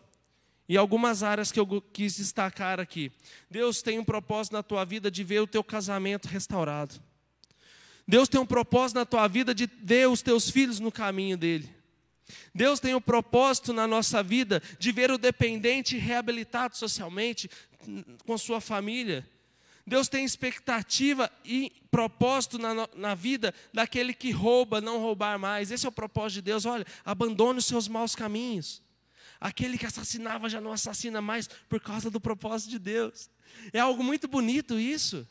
E 0.68 0.76
algumas 0.76 1.22
áreas 1.22 1.52
que 1.52 1.60
eu 1.60 1.80
quis 1.80 2.16
destacar 2.16 2.80
aqui. 2.80 3.12
Deus 3.48 3.80
tem 3.80 4.00
um 4.00 4.04
propósito 4.04 4.54
na 4.54 4.62
tua 4.64 4.84
vida 4.84 5.08
de 5.08 5.22
ver 5.22 5.38
o 5.38 5.46
teu 5.46 5.62
casamento 5.62 6.26
restaurado. 6.26 7.00
Deus 8.08 8.28
tem 8.28 8.40
um 8.40 8.46
propósito 8.46 8.96
na 8.96 9.06
tua 9.06 9.28
vida 9.28 9.54
de 9.54 9.70
ver 9.84 10.08
os 10.08 10.20
teus 10.20 10.50
filhos 10.50 10.80
no 10.80 10.90
caminho 10.90 11.36
dele. 11.36 11.72
Deus 12.52 12.80
tem 12.80 12.96
um 12.96 13.00
propósito 13.00 13.72
na 13.72 13.86
nossa 13.86 14.20
vida 14.20 14.60
de 14.80 14.90
ver 14.90 15.12
o 15.12 15.16
dependente 15.16 15.96
reabilitado 15.96 16.76
socialmente 16.76 17.48
com 18.26 18.36
sua 18.36 18.60
família. 18.60 19.24
Deus 19.86 20.08
tem 20.08 20.24
expectativa 20.24 21.30
e 21.44 21.70
propósito 21.90 22.58
na, 22.58 22.88
na 22.96 23.14
vida 23.14 23.54
daquele 23.72 24.14
que 24.14 24.30
rouba, 24.30 24.80
não 24.80 24.98
roubar 24.98 25.38
mais. 25.38 25.70
Esse 25.70 25.84
é 25.84 25.88
o 25.88 25.92
propósito 25.92 26.36
de 26.36 26.42
Deus. 26.42 26.64
Olha, 26.64 26.86
abandone 27.04 27.58
os 27.58 27.66
seus 27.66 27.86
maus 27.86 28.14
caminhos. 28.14 28.82
Aquele 29.38 29.76
que 29.76 29.84
assassinava 29.84 30.48
já 30.48 30.60
não 30.60 30.72
assassina 30.72 31.20
mais 31.20 31.48
por 31.68 31.80
causa 31.80 32.10
do 32.10 32.20
propósito 32.20 32.70
de 32.70 32.78
Deus. 32.78 33.28
É 33.72 33.78
algo 33.78 34.02
muito 34.02 34.26
bonito 34.26 34.78
isso. 34.78 35.28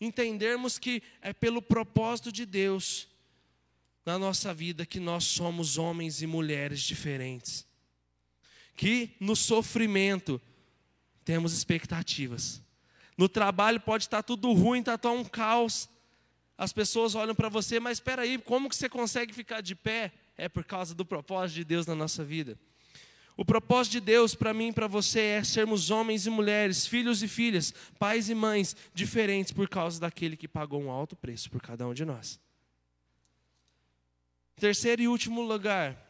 Entendermos 0.00 0.78
que 0.78 1.02
é 1.20 1.32
pelo 1.32 1.60
propósito 1.60 2.30
de 2.30 2.46
Deus 2.46 3.08
na 4.06 4.18
nossa 4.18 4.54
vida 4.54 4.86
que 4.86 5.00
nós 5.00 5.24
somos 5.24 5.78
homens 5.78 6.22
e 6.22 6.26
mulheres 6.26 6.80
diferentes. 6.80 7.66
Que 8.76 9.16
no 9.18 9.34
sofrimento 9.34 10.40
temos 11.24 11.52
expectativas. 11.52 12.63
No 13.16 13.28
trabalho 13.28 13.80
pode 13.80 14.04
estar 14.04 14.22
tudo 14.22 14.52
ruim, 14.52 14.80
está 14.80 14.98
tão 14.98 15.18
um 15.18 15.24
caos. 15.24 15.88
As 16.56 16.72
pessoas 16.72 17.14
olham 17.14 17.34
para 17.34 17.48
você, 17.48 17.80
mas 17.80 17.98
espera 17.98 18.22
aí, 18.22 18.38
como 18.38 18.68
que 18.68 18.76
você 18.76 18.88
consegue 18.88 19.32
ficar 19.32 19.60
de 19.60 19.74
pé? 19.74 20.12
É 20.36 20.48
por 20.48 20.64
causa 20.64 20.94
do 20.94 21.04
propósito 21.04 21.56
de 21.56 21.64
Deus 21.64 21.86
na 21.86 21.94
nossa 21.94 22.24
vida. 22.24 22.58
O 23.36 23.44
propósito 23.44 23.94
de 23.94 24.00
Deus 24.00 24.34
para 24.34 24.54
mim 24.54 24.68
e 24.68 24.72
para 24.72 24.86
você 24.86 25.20
é 25.20 25.44
sermos 25.44 25.90
homens 25.90 26.24
e 26.26 26.30
mulheres, 26.30 26.86
filhos 26.86 27.22
e 27.22 27.26
filhas, 27.26 27.74
pais 27.98 28.28
e 28.28 28.34
mães 28.34 28.76
diferentes 28.94 29.52
por 29.52 29.68
causa 29.68 30.00
daquele 30.00 30.36
que 30.36 30.46
pagou 30.46 30.80
um 30.80 30.90
alto 30.90 31.16
preço 31.16 31.50
por 31.50 31.60
cada 31.60 31.86
um 31.86 31.92
de 31.92 32.04
nós. 32.04 32.40
Terceiro 34.56 35.02
e 35.02 35.08
último 35.08 35.42
lugar, 35.42 36.00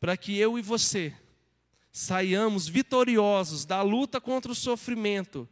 para 0.00 0.16
que 0.16 0.38
eu 0.38 0.58
e 0.58 0.62
você 0.62 1.14
saiamos 1.92 2.66
vitoriosos 2.66 3.66
da 3.66 3.82
luta 3.82 4.18
contra 4.18 4.50
o 4.50 4.54
sofrimento, 4.54 5.46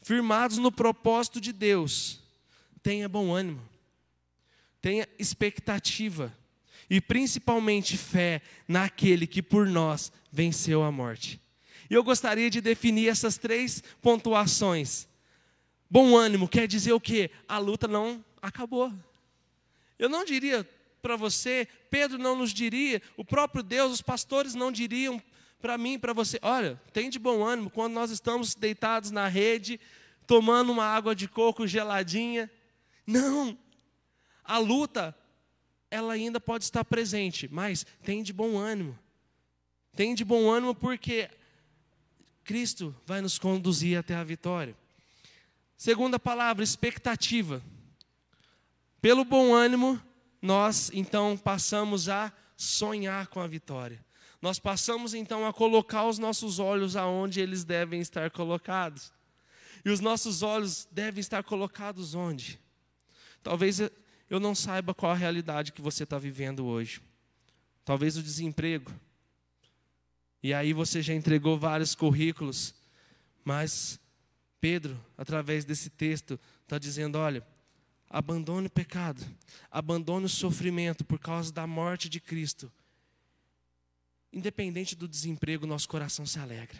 firmados 0.00 0.58
no 0.58 0.72
propósito 0.72 1.40
de 1.40 1.52
Deus, 1.52 2.20
tenha 2.82 3.08
bom 3.08 3.32
ânimo, 3.32 3.60
tenha 4.80 5.08
expectativa 5.18 6.32
e 6.88 7.00
principalmente 7.00 7.96
fé 7.96 8.40
naquele 8.66 9.26
que 9.26 9.42
por 9.42 9.66
nós 9.66 10.10
venceu 10.32 10.82
a 10.82 10.90
morte. 10.90 11.40
E 11.90 11.94
eu 11.94 12.04
gostaria 12.04 12.50
de 12.50 12.60
definir 12.60 13.08
essas 13.08 13.38
três 13.38 13.82
pontuações. 14.00 15.06
Bom 15.90 16.16
ânimo 16.16 16.48
quer 16.48 16.66
dizer 16.66 16.92
o 16.92 17.00
quê? 17.00 17.30
A 17.48 17.58
luta 17.58 17.88
não 17.88 18.24
acabou. 18.42 18.92
Eu 19.98 20.08
não 20.08 20.24
diria 20.24 20.68
para 21.00 21.16
você, 21.16 21.66
Pedro 21.90 22.18
não 22.18 22.36
nos 22.36 22.52
diria, 22.52 23.00
o 23.16 23.24
próprio 23.24 23.62
Deus, 23.62 23.92
os 23.92 24.02
pastores 24.02 24.54
não 24.54 24.70
diriam 24.70 25.22
para 25.60 25.76
mim, 25.76 25.98
para 25.98 26.12
você, 26.12 26.38
olha, 26.42 26.80
tem 26.92 27.10
de 27.10 27.18
bom 27.18 27.44
ânimo 27.44 27.70
quando 27.70 27.92
nós 27.92 28.10
estamos 28.10 28.54
deitados 28.54 29.10
na 29.10 29.26
rede, 29.26 29.80
tomando 30.26 30.70
uma 30.70 30.84
água 30.84 31.14
de 31.14 31.26
coco 31.26 31.66
geladinha. 31.66 32.50
Não. 33.06 33.58
A 34.44 34.58
luta 34.58 35.16
ela 35.90 36.12
ainda 36.12 36.38
pode 36.38 36.64
estar 36.64 36.84
presente, 36.84 37.48
mas 37.50 37.84
tem 38.02 38.22
de 38.22 38.32
bom 38.32 38.56
ânimo. 38.56 38.98
Tem 39.96 40.14
de 40.14 40.24
bom 40.24 40.48
ânimo 40.50 40.74
porque 40.74 41.30
Cristo 42.44 42.94
vai 43.04 43.20
nos 43.20 43.38
conduzir 43.38 43.98
até 43.98 44.14
a 44.14 44.22
vitória. 44.22 44.76
Segunda 45.76 46.18
palavra, 46.18 46.62
expectativa. 46.62 47.62
Pelo 49.00 49.24
bom 49.24 49.54
ânimo, 49.54 50.00
nós 50.40 50.90
então 50.92 51.36
passamos 51.36 52.08
a 52.08 52.32
sonhar 52.56 53.28
com 53.28 53.40
a 53.40 53.46
vitória. 53.46 54.04
Nós 54.40 54.58
passamos 54.58 55.14
então 55.14 55.46
a 55.46 55.52
colocar 55.52 56.06
os 56.06 56.18
nossos 56.18 56.58
olhos 56.58 56.96
aonde 56.96 57.40
eles 57.40 57.64
devem 57.64 58.00
estar 58.00 58.30
colocados. 58.30 59.12
E 59.84 59.90
os 59.90 60.00
nossos 60.00 60.42
olhos 60.42 60.86
devem 60.90 61.20
estar 61.20 61.42
colocados 61.42 62.14
onde? 62.14 62.60
Talvez 63.42 63.80
eu 64.30 64.38
não 64.38 64.54
saiba 64.54 64.94
qual 64.94 65.12
a 65.12 65.16
realidade 65.16 65.72
que 65.72 65.82
você 65.82 66.04
está 66.04 66.18
vivendo 66.18 66.66
hoje. 66.66 67.00
Talvez 67.84 68.16
o 68.16 68.22
desemprego. 68.22 68.92
E 70.42 70.54
aí 70.54 70.72
você 70.72 71.02
já 71.02 71.14
entregou 71.14 71.58
vários 71.58 71.94
currículos. 71.94 72.74
Mas 73.44 73.98
Pedro, 74.60 74.98
através 75.16 75.64
desse 75.64 75.90
texto, 75.90 76.38
está 76.64 76.78
dizendo: 76.78 77.18
olha, 77.18 77.44
Abandone 78.10 78.68
o 78.68 78.70
pecado, 78.70 79.22
abandone 79.70 80.24
o 80.24 80.30
sofrimento 80.30 81.04
por 81.04 81.18
causa 81.18 81.52
da 81.52 81.66
morte 81.66 82.08
de 82.08 82.18
Cristo. 82.18 82.72
Independente 84.32 84.94
do 84.94 85.08
desemprego, 85.08 85.66
nosso 85.66 85.88
coração 85.88 86.26
se 86.26 86.38
alegra. 86.38 86.78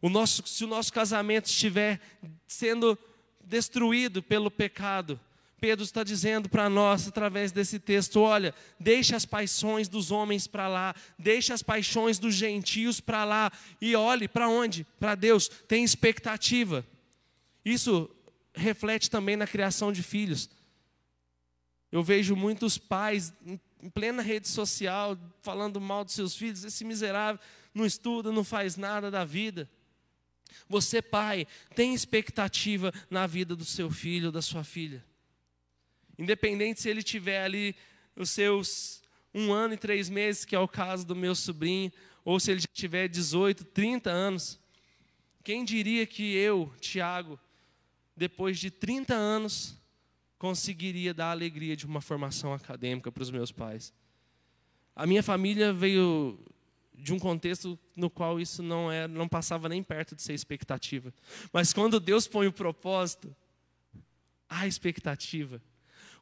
O 0.00 0.08
nosso, 0.08 0.46
se 0.46 0.64
o 0.64 0.68
nosso 0.68 0.92
casamento 0.92 1.46
estiver 1.46 2.00
sendo 2.46 2.98
destruído 3.44 4.22
pelo 4.22 4.50
pecado, 4.50 5.20
Pedro 5.60 5.84
está 5.84 6.02
dizendo 6.02 6.48
para 6.48 6.70
nós, 6.70 7.06
através 7.06 7.52
desse 7.52 7.78
texto: 7.78 8.20
olha, 8.20 8.54
deixe 8.78 9.14
as 9.14 9.26
paixões 9.26 9.88
dos 9.88 10.10
homens 10.10 10.46
para 10.46 10.66
lá, 10.66 10.94
deixe 11.18 11.52
as 11.52 11.62
paixões 11.62 12.18
dos 12.18 12.34
gentios 12.34 12.98
para 12.98 13.24
lá, 13.24 13.52
e 13.80 13.94
olhe 13.94 14.26
para 14.26 14.48
onde? 14.48 14.86
Para 14.98 15.14
Deus, 15.14 15.48
tem 15.68 15.84
expectativa. 15.84 16.84
Isso 17.62 18.08
reflete 18.54 19.10
também 19.10 19.36
na 19.36 19.46
criação 19.46 19.92
de 19.92 20.02
filhos. 20.02 20.48
Eu 21.92 22.02
vejo 22.02 22.34
muitos 22.34 22.78
pais 22.78 23.32
em 23.82 23.88
plena 23.88 24.22
rede 24.22 24.48
social 24.48 25.18
falando 25.42 25.80
mal 25.80 26.04
dos 26.04 26.14
seus 26.14 26.34
filhos, 26.34 26.64
esse 26.64 26.84
miserável 26.84 27.40
não 27.74 27.86
estuda, 27.86 28.32
não 28.32 28.44
faz 28.44 28.76
nada 28.76 29.10
da 29.10 29.24
vida. 29.24 29.68
Você, 30.68 31.00
pai, 31.00 31.46
tem 31.74 31.94
expectativa 31.94 32.92
na 33.08 33.26
vida 33.26 33.54
do 33.54 33.64
seu 33.64 33.90
filho, 33.90 34.32
da 34.32 34.42
sua 34.42 34.64
filha. 34.64 35.04
Independente 36.18 36.80
se 36.80 36.88
ele 36.88 37.02
tiver 37.02 37.42
ali 37.42 37.74
os 38.16 38.30
seus 38.30 39.00
um 39.32 39.52
ano 39.52 39.74
e 39.74 39.78
três 39.78 40.08
meses, 40.08 40.44
que 40.44 40.56
é 40.56 40.58
o 40.58 40.68
caso 40.68 41.06
do 41.06 41.14
meu 41.14 41.34
sobrinho, 41.34 41.92
ou 42.24 42.38
se 42.40 42.50
ele 42.50 42.60
tiver 42.72 43.08
18, 43.08 43.64
30 43.64 44.10
anos. 44.10 44.58
Quem 45.42 45.64
diria 45.64 46.06
que 46.06 46.34
eu, 46.34 46.72
Tiago, 46.80 47.38
depois 48.16 48.58
de 48.58 48.70
30 48.70 49.14
anos, 49.14 49.79
conseguiria 50.40 51.12
dar 51.12 51.32
alegria 51.32 51.76
de 51.76 51.84
uma 51.84 52.00
formação 52.00 52.54
acadêmica 52.54 53.12
para 53.12 53.22
os 53.22 53.30
meus 53.30 53.52
pais. 53.52 53.92
A 54.96 55.06
minha 55.06 55.22
família 55.22 55.70
veio 55.70 56.42
de 56.94 57.12
um 57.12 57.18
contexto 57.18 57.78
no 57.94 58.08
qual 58.08 58.40
isso 58.40 58.62
não 58.62 58.90
é, 58.90 59.06
não 59.06 59.28
passava 59.28 59.68
nem 59.68 59.82
perto 59.82 60.16
de 60.16 60.22
ser 60.22 60.32
expectativa. 60.32 61.12
Mas 61.52 61.74
quando 61.74 62.00
Deus 62.00 62.26
põe 62.26 62.46
o 62.46 62.52
propósito, 62.52 63.36
há 64.48 64.66
expectativa. 64.66 65.60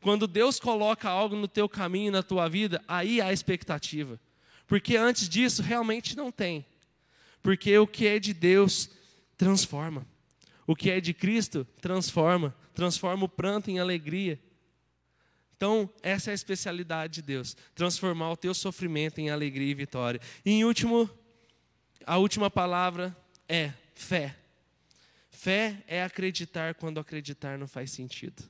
Quando 0.00 0.26
Deus 0.26 0.58
coloca 0.58 1.08
algo 1.08 1.36
no 1.36 1.46
teu 1.46 1.68
caminho, 1.68 2.10
na 2.10 2.22
tua 2.22 2.48
vida, 2.48 2.82
aí 2.88 3.20
há 3.20 3.32
expectativa. 3.32 4.20
Porque 4.66 4.96
antes 4.96 5.28
disso 5.28 5.62
realmente 5.62 6.16
não 6.16 6.32
tem. 6.32 6.66
Porque 7.40 7.78
o 7.78 7.86
que 7.86 8.08
é 8.08 8.18
de 8.18 8.34
Deus 8.34 8.90
transforma. 9.36 10.04
O 10.66 10.74
que 10.74 10.90
é 10.90 11.00
de 11.00 11.14
Cristo 11.14 11.64
transforma, 11.80 12.52
transforma 12.78 13.24
o 13.24 13.28
pranto 13.28 13.72
em 13.72 13.80
alegria. 13.80 14.38
Então, 15.56 15.90
essa 16.00 16.30
é 16.30 16.32
a 16.32 16.34
especialidade 16.34 17.14
de 17.14 17.22
Deus: 17.22 17.56
transformar 17.74 18.30
o 18.30 18.36
teu 18.36 18.54
sofrimento 18.54 19.18
em 19.20 19.30
alegria 19.30 19.72
e 19.72 19.74
vitória. 19.74 20.20
E 20.44 20.52
em 20.52 20.64
último, 20.64 21.10
a 22.06 22.18
última 22.18 22.48
palavra 22.48 23.16
é 23.48 23.72
fé. 23.96 24.36
Fé 25.28 25.82
é 25.88 26.04
acreditar 26.04 26.76
quando 26.76 27.00
acreditar 27.00 27.58
não 27.58 27.66
faz 27.66 27.90
sentido. 27.90 28.44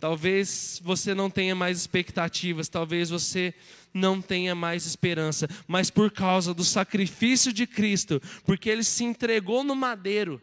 Talvez 0.00 0.80
você 0.82 1.14
não 1.14 1.30
tenha 1.30 1.54
mais 1.54 1.78
expectativas, 1.78 2.68
talvez 2.68 3.10
você 3.10 3.54
não 3.94 4.20
tenha 4.20 4.56
mais 4.56 4.86
esperança, 4.86 5.48
mas 5.68 5.88
por 5.88 6.10
causa 6.10 6.52
do 6.52 6.64
sacrifício 6.64 7.52
de 7.52 7.64
Cristo, 7.64 8.20
porque 8.44 8.68
ele 8.68 8.82
se 8.82 9.04
entregou 9.04 9.62
no 9.62 9.76
madeiro, 9.76 10.42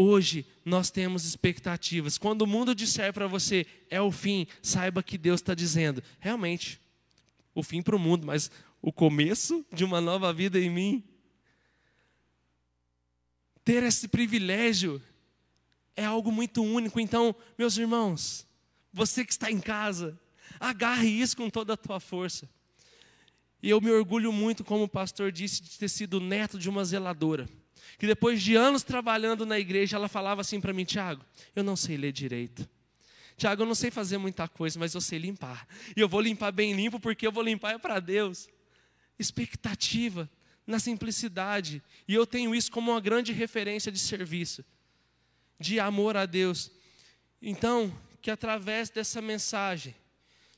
hoje 0.00 0.46
nós 0.64 0.90
temos 0.90 1.26
expectativas. 1.26 2.16
Quando 2.16 2.42
o 2.42 2.46
mundo 2.46 2.74
disser 2.74 3.12
para 3.12 3.26
você 3.26 3.66
é 3.90 4.00
o 4.00 4.10
fim, 4.10 4.46
saiba 4.62 5.02
que 5.02 5.18
Deus 5.18 5.40
está 5.40 5.54
dizendo, 5.54 6.02
realmente, 6.18 6.80
o 7.54 7.62
fim 7.62 7.82
para 7.82 7.94
o 7.94 7.98
mundo, 7.98 8.26
mas 8.26 8.50
o 8.80 8.90
começo 8.90 9.64
de 9.70 9.84
uma 9.84 10.00
nova 10.00 10.32
vida 10.32 10.58
em 10.58 10.70
mim. 10.70 11.04
Ter 13.62 13.82
esse 13.82 14.08
privilégio 14.08 15.02
é 15.94 16.06
algo 16.06 16.32
muito 16.32 16.62
único. 16.62 16.98
Então, 16.98 17.36
meus 17.58 17.76
irmãos, 17.76 18.46
você 18.90 19.22
que 19.22 19.32
está 19.32 19.50
em 19.50 19.60
casa, 19.60 20.18
agarre 20.58 21.08
isso 21.08 21.36
com 21.36 21.50
toda 21.50 21.74
a 21.74 21.76
tua 21.76 22.00
força. 22.00 22.48
E 23.62 23.68
eu 23.68 23.82
me 23.82 23.90
orgulho 23.90 24.32
muito, 24.32 24.64
como 24.64 24.84
o 24.84 24.88
pastor 24.88 25.30
disse, 25.30 25.62
de 25.62 25.78
ter 25.78 25.90
sido 25.90 26.18
neto 26.20 26.58
de 26.58 26.70
uma 26.70 26.82
zeladora. 26.86 27.46
Que 27.98 28.06
depois 28.06 28.42
de 28.42 28.54
anos 28.56 28.82
trabalhando 28.82 29.44
na 29.44 29.58
igreja, 29.58 29.96
ela 29.96 30.08
falava 30.08 30.40
assim 30.40 30.60
para 30.60 30.72
mim: 30.72 30.84
Tiago, 30.84 31.24
eu 31.54 31.62
não 31.62 31.76
sei 31.76 31.96
ler 31.96 32.12
direito. 32.12 32.68
Tiago, 33.36 33.62
eu 33.62 33.66
não 33.66 33.74
sei 33.74 33.90
fazer 33.90 34.18
muita 34.18 34.46
coisa, 34.46 34.78
mas 34.78 34.94
eu 34.94 35.00
sei 35.00 35.18
limpar. 35.18 35.66
E 35.96 36.00
eu 36.00 36.08
vou 36.08 36.20
limpar 36.20 36.52
bem 36.52 36.74
limpo, 36.74 37.00
porque 37.00 37.26
eu 37.26 37.32
vou 37.32 37.42
limpar 37.42 37.74
é 37.74 37.78
para 37.78 37.98
Deus. 37.98 38.48
Expectativa, 39.18 40.28
na 40.66 40.78
simplicidade. 40.78 41.82
E 42.06 42.14
eu 42.14 42.26
tenho 42.26 42.54
isso 42.54 42.70
como 42.70 42.90
uma 42.90 43.00
grande 43.00 43.32
referência 43.32 43.90
de 43.90 43.98
serviço 43.98 44.64
de 45.60 45.78
amor 45.78 46.16
a 46.16 46.24
Deus. 46.24 46.70
Então, 47.40 47.94
que 48.22 48.30
através 48.30 48.88
dessa 48.88 49.20
mensagem, 49.20 49.94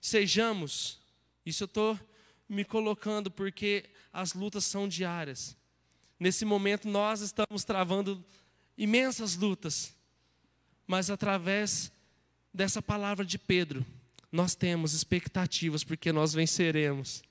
sejamos, 0.01 1.01
isso 1.45 1.65
eu 1.65 1.67
estou 1.67 2.01
me 2.49 2.65
colocando 2.65 3.31
porque 3.31 3.85
as 4.13 4.33
lutas 4.33 4.65
são 4.65 4.87
diárias. 4.87 5.57
Nesse 6.23 6.45
momento 6.45 6.87
nós 6.89 7.21
estamos 7.21 7.65
travando 7.65 8.25
imensas 8.79 9.35
lutas, 9.35 9.93
mas 10.87 11.11
através 11.11 11.91
dessa 12.55 12.81
palavra 12.81 13.25
de 13.25 13.37
Pedro, 13.37 13.85
nós 14.31 14.55
temos 14.55 14.95
expectativas 14.95 15.83
porque 15.83 16.13
nós 16.13 16.33
venceremos. 16.33 17.25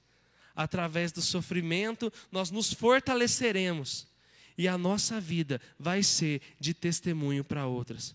Através 0.54 1.14
do 1.14 1.22
sofrimento, 1.22 2.12
nós 2.30 2.52
nos 2.52 2.74
fortaleceremos 2.74 4.10
e 4.58 4.68
a 4.68 4.78
nossa 4.78 5.22
vida 5.22 5.62
vai 5.80 6.04
ser 6.04 6.42
de 6.60 6.74
testemunho 6.74 7.46
para 7.46 7.66
outras. 7.66 8.14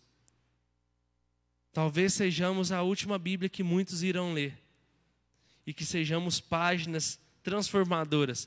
Talvez 1.73 2.13
sejamos 2.13 2.71
a 2.71 2.83
última 2.83 3.19
Bíblia 3.19 3.49
que 3.49 3.63
muitos 3.63 4.03
irão 4.03 4.35
ler, 4.35 4.63
e 5.67 5.73
que 5.73 5.87
sejamos 5.87 6.39
páginas 6.39 7.19
transformadoras, 7.43 8.47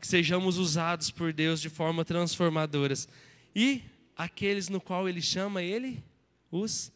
que 0.00 0.06
sejamos 0.06 0.58
usados 0.58 1.10
por 1.10 1.32
Deus 1.32 1.60
de 1.60 1.68
forma 1.68 2.04
transformadoras, 2.04 3.08
e 3.54 3.82
aqueles 4.16 4.68
no 4.68 4.80
qual 4.80 5.08
Ele 5.08 5.22
chama, 5.22 5.62
Ele 5.62 6.02
os 6.50 6.92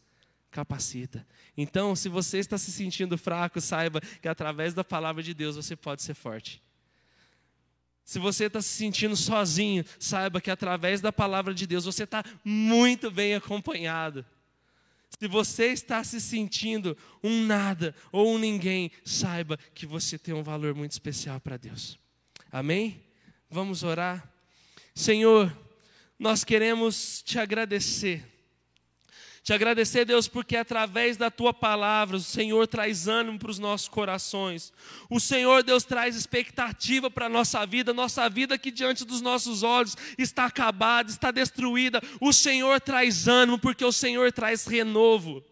capacita. 0.49 1.25
Então, 1.55 1.95
se 1.95 2.09
você 2.09 2.39
está 2.39 2.57
se 2.57 2.71
sentindo 2.71 3.17
fraco, 3.17 3.61
saiba 3.61 4.01
que 4.21 4.27
através 4.27 4.73
da 4.73 4.83
palavra 4.83 5.23
de 5.23 5.33
Deus 5.33 5.55
você 5.55 5.75
pode 5.75 6.01
ser 6.01 6.13
forte. 6.13 6.61
Se 8.03 8.19
você 8.19 8.45
está 8.45 8.61
se 8.61 8.69
sentindo 8.69 9.15
sozinho, 9.15 9.85
saiba 9.97 10.41
que 10.41 10.51
através 10.51 10.99
da 10.99 11.13
palavra 11.13 11.53
de 11.53 11.65
Deus 11.65 11.85
você 11.85 12.03
está 12.03 12.23
muito 12.43 13.09
bem 13.09 13.35
acompanhado. 13.35 14.25
Se 15.19 15.27
você 15.27 15.67
está 15.67 16.03
se 16.03 16.19
sentindo 16.19 16.97
um 17.23 17.45
nada 17.45 17.95
ou 18.11 18.33
um 18.33 18.37
ninguém, 18.37 18.91
saiba 19.05 19.57
que 19.73 19.85
você 19.85 20.17
tem 20.17 20.33
um 20.33 20.43
valor 20.43 20.73
muito 20.73 20.91
especial 20.91 21.39
para 21.39 21.57
Deus. 21.57 22.00
Amém? 22.51 23.01
Vamos 23.49 23.83
orar. 23.83 24.27
Senhor, 24.93 25.55
nós 26.19 26.43
queremos 26.43 27.21
te 27.23 27.39
agradecer 27.39 28.31
te 29.43 29.53
agradecer, 29.53 30.05
Deus, 30.05 30.27
porque 30.27 30.55
através 30.55 31.17
da 31.17 31.31
tua 31.31 31.51
palavra 31.51 32.15
o 32.15 32.19
Senhor 32.19 32.67
traz 32.67 33.07
ânimo 33.07 33.39
para 33.39 33.49
os 33.49 33.57
nossos 33.57 33.87
corações. 33.87 34.71
O 35.09 35.19
Senhor, 35.19 35.63
Deus, 35.63 35.83
traz 35.83 36.15
expectativa 36.15 37.09
para 37.09 37.25
a 37.25 37.29
nossa 37.29 37.65
vida, 37.65 37.91
nossa 37.91 38.29
vida 38.29 38.55
que 38.55 38.69
diante 38.69 39.03
dos 39.03 39.19
nossos 39.19 39.63
olhos 39.63 39.97
está 40.15 40.45
acabada, 40.45 41.09
está 41.09 41.31
destruída. 41.31 41.99
O 42.19 42.31
Senhor 42.31 42.79
traz 42.79 43.27
ânimo, 43.27 43.57
porque 43.57 43.83
o 43.83 43.91
Senhor 43.91 44.31
traz 44.31 44.67
renovo. 44.67 45.43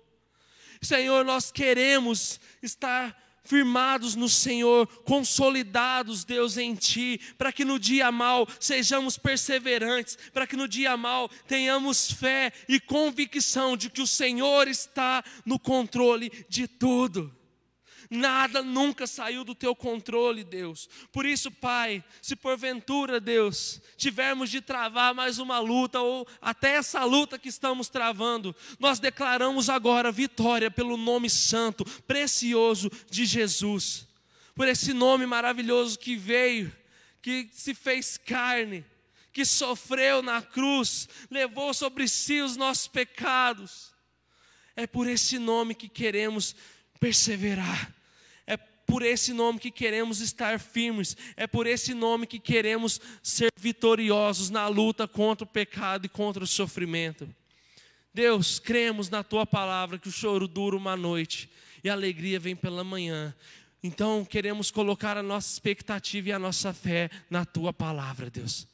Senhor, 0.79 1.25
nós 1.25 1.51
queremos 1.51 2.39
estar 2.61 3.17
firmados 3.43 4.15
no 4.15 4.29
Senhor, 4.29 4.87
consolidados, 5.03 6.23
Deus, 6.23 6.57
em 6.57 6.75
Ti, 6.75 7.19
para 7.37 7.51
que 7.51 7.65
no 7.65 7.79
dia 7.79 8.11
mal 8.11 8.47
sejamos 8.59 9.17
perseverantes, 9.17 10.17
para 10.33 10.45
que 10.45 10.55
no 10.55 10.67
dia 10.67 10.95
mal 10.97 11.29
tenhamos 11.47 12.11
fé 12.11 12.51
e 12.67 12.79
convicção 12.79 13.75
de 13.75 13.89
que 13.89 14.01
o 14.01 14.07
Senhor 14.07 14.67
está 14.67 15.23
no 15.45 15.59
controle 15.59 16.31
de 16.49 16.67
tudo. 16.67 17.38
Nada 18.09 18.63
nunca 18.63 19.05
saiu 19.05 19.43
do 19.43 19.53
teu 19.53 19.75
controle, 19.75 20.43
Deus. 20.43 20.89
Por 21.11 21.27
isso, 21.27 21.51
Pai, 21.51 22.03
se 22.19 22.35
porventura, 22.35 23.19
Deus, 23.19 23.79
tivermos 23.97 24.49
de 24.49 24.61
travar 24.61 25.13
mais 25.13 25.37
uma 25.37 25.59
luta, 25.59 25.99
ou 25.99 26.27
até 26.41 26.71
essa 26.71 27.03
luta 27.03 27.37
que 27.37 27.49
estamos 27.49 27.87
travando, 27.87 28.55
nós 28.79 28.99
declaramos 28.99 29.69
agora 29.69 30.11
vitória 30.11 30.71
pelo 30.71 30.97
nome 30.97 31.29
santo, 31.29 31.85
precioso 32.07 32.89
de 33.11 33.25
Jesus. 33.25 34.07
Por 34.55 34.67
esse 34.67 34.91
nome 34.91 35.27
maravilhoso 35.27 35.99
que 35.99 36.15
veio, 36.15 36.75
que 37.21 37.47
se 37.53 37.75
fez 37.75 38.17
carne, 38.17 38.83
que 39.31 39.45
sofreu 39.45 40.23
na 40.23 40.41
cruz, 40.41 41.07
levou 41.29 41.75
sobre 41.75 42.07
si 42.07 42.41
os 42.41 42.57
nossos 42.57 42.87
pecados. 42.87 43.93
É 44.75 44.87
por 44.87 45.07
esse 45.07 45.37
nome 45.37 45.75
que 45.75 45.87
queremos 45.87 46.55
perseverar 46.99 47.98
por 48.89 49.03
esse 49.03 49.33
nome 49.33 49.59
que 49.59 49.69
queremos 49.69 50.19
estar 50.19 50.59
firmes, 50.59 51.15
é 51.37 51.45
por 51.45 51.67
esse 51.67 51.93
nome 51.93 52.25
que 52.25 52.39
queremos 52.39 52.99
ser 53.21 53.51
vitoriosos 53.55 54.49
na 54.49 54.67
luta 54.67 55.07
contra 55.07 55.45
o 55.45 55.47
pecado 55.47 56.07
e 56.07 56.09
contra 56.09 56.43
o 56.43 56.47
sofrimento. 56.47 57.29
Deus, 58.11 58.57
cremos 58.57 59.07
na 59.07 59.23
tua 59.23 59.45
palavra 59.45 59.99
que 59.99 60.09
o 60.09 60.11
choro 60.11 60.47
dura 60.47 60.75
uma 60.75 60.97
noite 60.97 61.47
e 61.83 61.89
a 61.89 61.93
alegria 61.93 62.39
vem 62.39 62.55
pela 62.55 62.83
manhã. 62.83 63.35
Então, 63.83 64.25
queremos 64.25 64.71
colocar 64.71 65.15
a 65.17 65.23
nossa 65.23 65.53
expectativa 65.53 66.29
e 66.29 66.31
a 66.31 66.39
nossa 66.39 66.73
fé 66.73 67.11
na 67.29 67.45
tua 67.45 67.71
palavra, 67.71 68.27
Deus. 68.27 68.67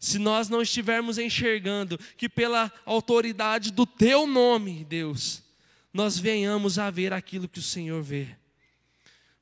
Se 0.00 0.18
nós 0.18 0.48
não 0.48 0.60
estivermos 0.60 1.16
enxergando 1.16 1.96
que 2.16 2.28
pela 2.28 2.72
autoridade 2.84 3.70
do 3.70 3.86
teu 3.86 4.26
nome, 4.26 4.84
Deus, 4.84 5.44
nós 5.92 6.18
venhamos 6.18 6.76
a 6.76 6.90
ver 6.90 7.12
aquilo 7.12 7.48
que 7.48 7.60
o 7.60 7.62
Senhor 7.62 8.02
vê. 8.02 8.37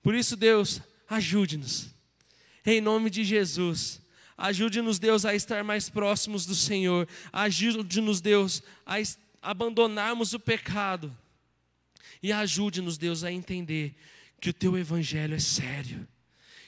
Por 0.06 0.14
isso, 0.14 0.36
Deus, 0.36 0.80
ajude-nos. 1.08 1.92
Em 2.64 2.80
nome 2.80 3.10
de 3.10 3.24
Jesus. 3.24 4.00
Ajude-nos, 4.38 5.00
Deus, 5.00 5.24
a 5.24 5.34
estar 5.34 5.64
mais 5.64 5.88
próximos 5.88 6.46
do 6.46 6.54
Senhor. 6.54 7.08
Ajude-nos, 7.32 8.20
Deus, 8.20 8.62
a 8.86 8.98
abandonarmos 9.42 10.32
o 10.32 10.38
pecado. 10.38 11.12
E 12.22 12.32
ajude-nos, 12.32 12.96
Deus, 12.96 13.24
a 13.24 13.32
entender 13.32 13.96
que 14.40 14.50
o 14.50 14.54
teu 14.54 14.78
evangelho 14.78 15.34
é 15.34 15.40
sério, 15.40 16.06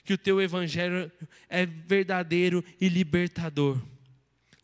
que 0.05 0.15
o 0.15 0.19
teu 0.19 0.41
evangelho 0.41 1.09
é 1.49 1.65
verdadeiro 1.65 2.65
e 2.81 2.89
libertador. 2.89 3.81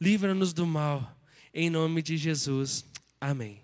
Livra-nos 0.00 0.52
do 0.52 0.66
mal, 0.66 1.16
em 1.54 1.70
nome 1.70 2.02
de 2.02 2.16
Jesus. 2.16 2.84
Amém. 3.20 3.63